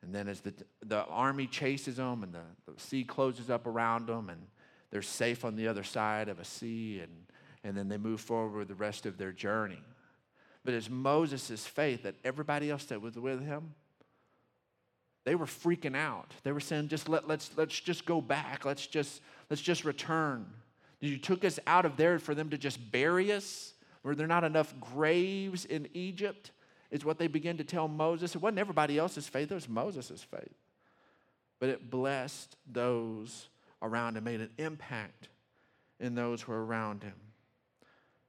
And 0.00 0.14
then 0.14 0.28
as 0.28 0.40
the, 0.40 0.54
the 0.82 1.04
army 1.04 1.46
chases 1.46 1.96
them 1.96 2.22
and 2.22 2.32
the, 2.32 2.72
the 2.72 2.80
sea 2.80 3.04
closes 3.04 3.50
up 3.50 3.66
around 3.66 4.06
them 4.06 4.30
and 4.30 4.40
they're 4.90 5.02
safe 5.02 5.44
on 5.44 5.54
the 5.54 5.68
other 5.68 5.84
side 5.84 6.30
of 6.30 6.40
a 6.40 6.44
sea 6.44 7.00
and, 7.00 7.12
and 7.64 7.76
then 7.76 7.90
they 7.90 7.98
move 7.98 8.22
forward 8.22 8.68
the 8.68 8.74
rest 8.74 9.04
of 9.04 9.18
their 9.18 9.32
journey. 9.32 9.82
But 10.64 10.72
it's 10.72 10.88
Moses' 10.88 11.66
faith 11.66 12.04
that 12.04 12.14
everybody 12.24 12.70
else 12.70 12.86
that 12.86 13.02
was 13.02 13.18
with 13.18 13.44
him, 13.44 13.74
they 15.28 15.34
were 15.34 15.44
freaking 15.44 15.94
out. 15.94 16.32
They 16.42 16.52
were 16.52 16.58
saying, 16.58 16.88
just 16.88 17.06
let, 17.06 17.28
let's, 17.28 17.50
let's 17.54 17.78
just 17.78 18.06
go 18.06 18.22
back. 18.22 18.64
Let's 18.64 18.86
just, 18.86 19.20
let's 19.50 19.60
just 19.60 19.84
return. 19.84 20.46
You 21.00 21.18
took 21.18 21.44
us 21.44 21.58
out 21.66 21.84
of 21.84 21.98
there 21.98 22.18
for 22.18 22.34
them 22.34 22.48
to 22.48 22.56
just 22.56 22.90
bury 22.90 23.30
us? 23.30 23.74
Were 24.02 24.14
there 24.14 24.26
not 24.26 24.42
enough 24.42 24.72
graves 24.80 25.66
in 25.66 25.86
Egypt? 25.92 26.50
Is 26.90 27.04
what 27.04 27.18
they 27.18 27.26
begin 27.26 27.58
to 27.58 27.64
tell 27.64 27.88
Moses. 27.88 28.36
It 28.36 28.40
wasn't 28.40 28.60
everybody 28.60 28.96
else's 28.96 29.28
faith, 29.28 29.52
it 29.52 29.54
was 29.54 29.68
Moses' 29.68 30.22
faith. 30.22 30.56
But 31.60 31.68
it 31.68 31.90
blessed 31.90 32.56
those 32.66 33.48
around 33.82 34.16
him, 34.16 34.24
made 34.24 34.40
an 34.40 34.48
impact 34.56 35.28
in 36.00 36.14
those 36.14 36.40
who 36.40 36.52
were 36.52 36.64
around 36.64 37.02
him. 37.02 37.12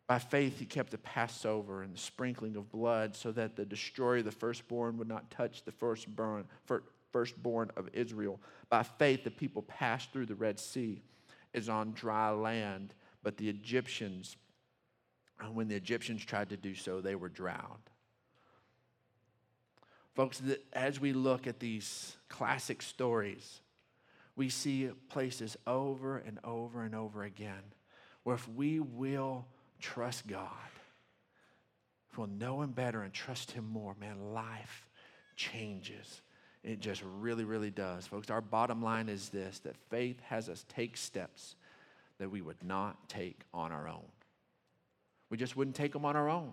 By 0.09 0.17
faith, 0.17 0.57
he 0.57 0.65
kept 0.65 0.89
the 0.89 0.97
Passover 0.97 1.83
and 1.83 1.93
the 1.93 1.99
sprinkling 1.99 2.55
of 2.55 2.71
blood 2.71 3.15
so 3.15 3.31
that 3.33 3.55
the 3.55 3.63
destroyer 3.63 4.17
of 4.17 4.25
the 4.25 4.31
firstborn 4.31 4.97
would 4.97 5.07
not 5.07 5.29
touch 5.29 5.63
the 5.63 5.71
firstborn, 5.71 6.47
firstborn 7.11 7.69
of 7.77 7.89
Israel. 7.93 8.41
By 8.71 8.81
faith, 8.81 9.23
the 9.23 9.29
people 9.29 9.61
passed 9.61 10.11
through 10.11 10.25
the 10.25 10.33
Red 10.33 10.59
Sea 10.59 11.03
as 11.53 11.69
on 11.69 11.91
dry 11.91 12.31
land, 12.31 12.95
but 13.21 13.37
the 13.37 13.49
Egyptians, 13.49 14.35
uh, 15.39 15.51
when 15.51 15.67
the 15.67 15.75
Egyptians 15.75 16.25
tried 16.25 16.49
to 16.49 16.57
do 16.57 16.73
so, 16.73 17.01
they 17.01 17.13
were 17.13 17.29
drowned. 17.29 17.91
Folks, 20.15 20.41
as 20.73 20.99
we 20.99 21.13
look 21.13 21.45
at 21.45 21.59
these 21.59 22.17
classic 22.29 22.81
stories, 22.81 23.61
we 24.35 24.49
see 24.49 24.89
places 25.07 25.55
over 25.67 26.17
and 26.17 26.39
over 26.43 26.81
and 26.81 26.95
over 26.95 27.21
again 27.21 27.61
where 28.23 28.35
if 28.35 28.47
we 28.49 28.79
will 28.79 29.45
trust 29.79 30.27
God, 30.27 30.47
if 32.11 32.17
we'll 32.17 32.27
know 32.27 32.61
Him 32.61 32.71
better 32.71 33.01
and 33.03 33.13
trust 33.13 33.51
Him 33.51 33.69
more, 33.71 33.95
man, 33.99 34.33
life 34.33 34.87
changes. 35.35 36.21
It 36.63 36.81
just 36.81 37.01
really, 37.19 37.45
really 37.45 37.71
does. 37.71 38.05
Folks, 38.05 38.29
our 38.29 38.41
bottom 38.41 38.81
line 38.81 39.07
is 39.09 39.29
this 39.29 39.59
that 39.59 39.77
faith 39.89 40.19
has 40.27 40.49
us 40.49 40.65
take 40.67 40.97
steps 40.97 41.55
that 42.19 42.29
we 42.29 42.41
would 42.41 42.61
not 42.63 43.07
take 43.07 43.41
on 43.53 43.71
our 43.71 43.87
own. 43.87 44.05
We 45.29 45.37
just 45.37 45.55
wouldn't 45.55 45.75
take 45.75 45.93
them 45.93 46.05
on 46.05 46.15
our 46.15 46.29
own. 46.29 46.51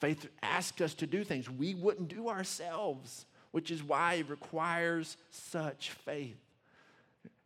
Faith 0.00 0.28
asks 0.42 0.80
us 0.80 0.94
to 0.94 1.06
do 1.06 1.24
things 1.24 1.50
we 1.50 1.74
wouldn't 1.74 2.08
do 2.08 2.28
ourselves, 2.28 3.26
which 3.50 3.70
is 3.70 3.82
why 3.82 4.14
it 4.14 4.30
requires 4.30 5.18
such 5.30 5.90
faith. 5.90 6.38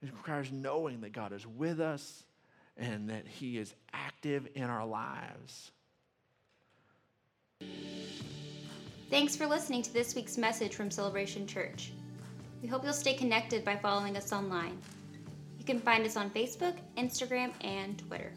It 0.02 0.12
requires 0.12 0.52
knowing 0.52 1.00
that 1.00 1.12
God 1.12 1.32
is 1.32 1.46
with 1.46 1.80
us 1.80 2.22
and 2.76 3.08
that 3.10 3.26
He 3.26 3.58
is 3.58 3.74
active 3.92 4.48
in 4.54 4.64
our 4.64 4.86
lives. 4.86 5.70
Thanks 9.10 9.36
for 9.36 9.46
listening 9.46 9.82
to 9.82 9.92
this 9.92 10.14
week's 10.14 10.36
message 10.36 10.74
from 10.74 10.90
Celebration 10.90 11.46
Church. 11.46 11.92
We 12.62 12.68
hope 12.68 12.82
you'll 12.82 12.92
stay 12.92 13.14
connected 13.14 13.64
by 13.64 13.76
following 13.76 14.16
us 14.16 14.32
online. 14.32 14.78
You 15.58 15.64
can 15.64 15.78
find 15.78 16.04
us 16.04 16.16
on 16.16 16.30
Facebook, 16.30 16.74
Instagram, 16.96 17.52
and 17.62 17.98
Twitter. 17.98 18.32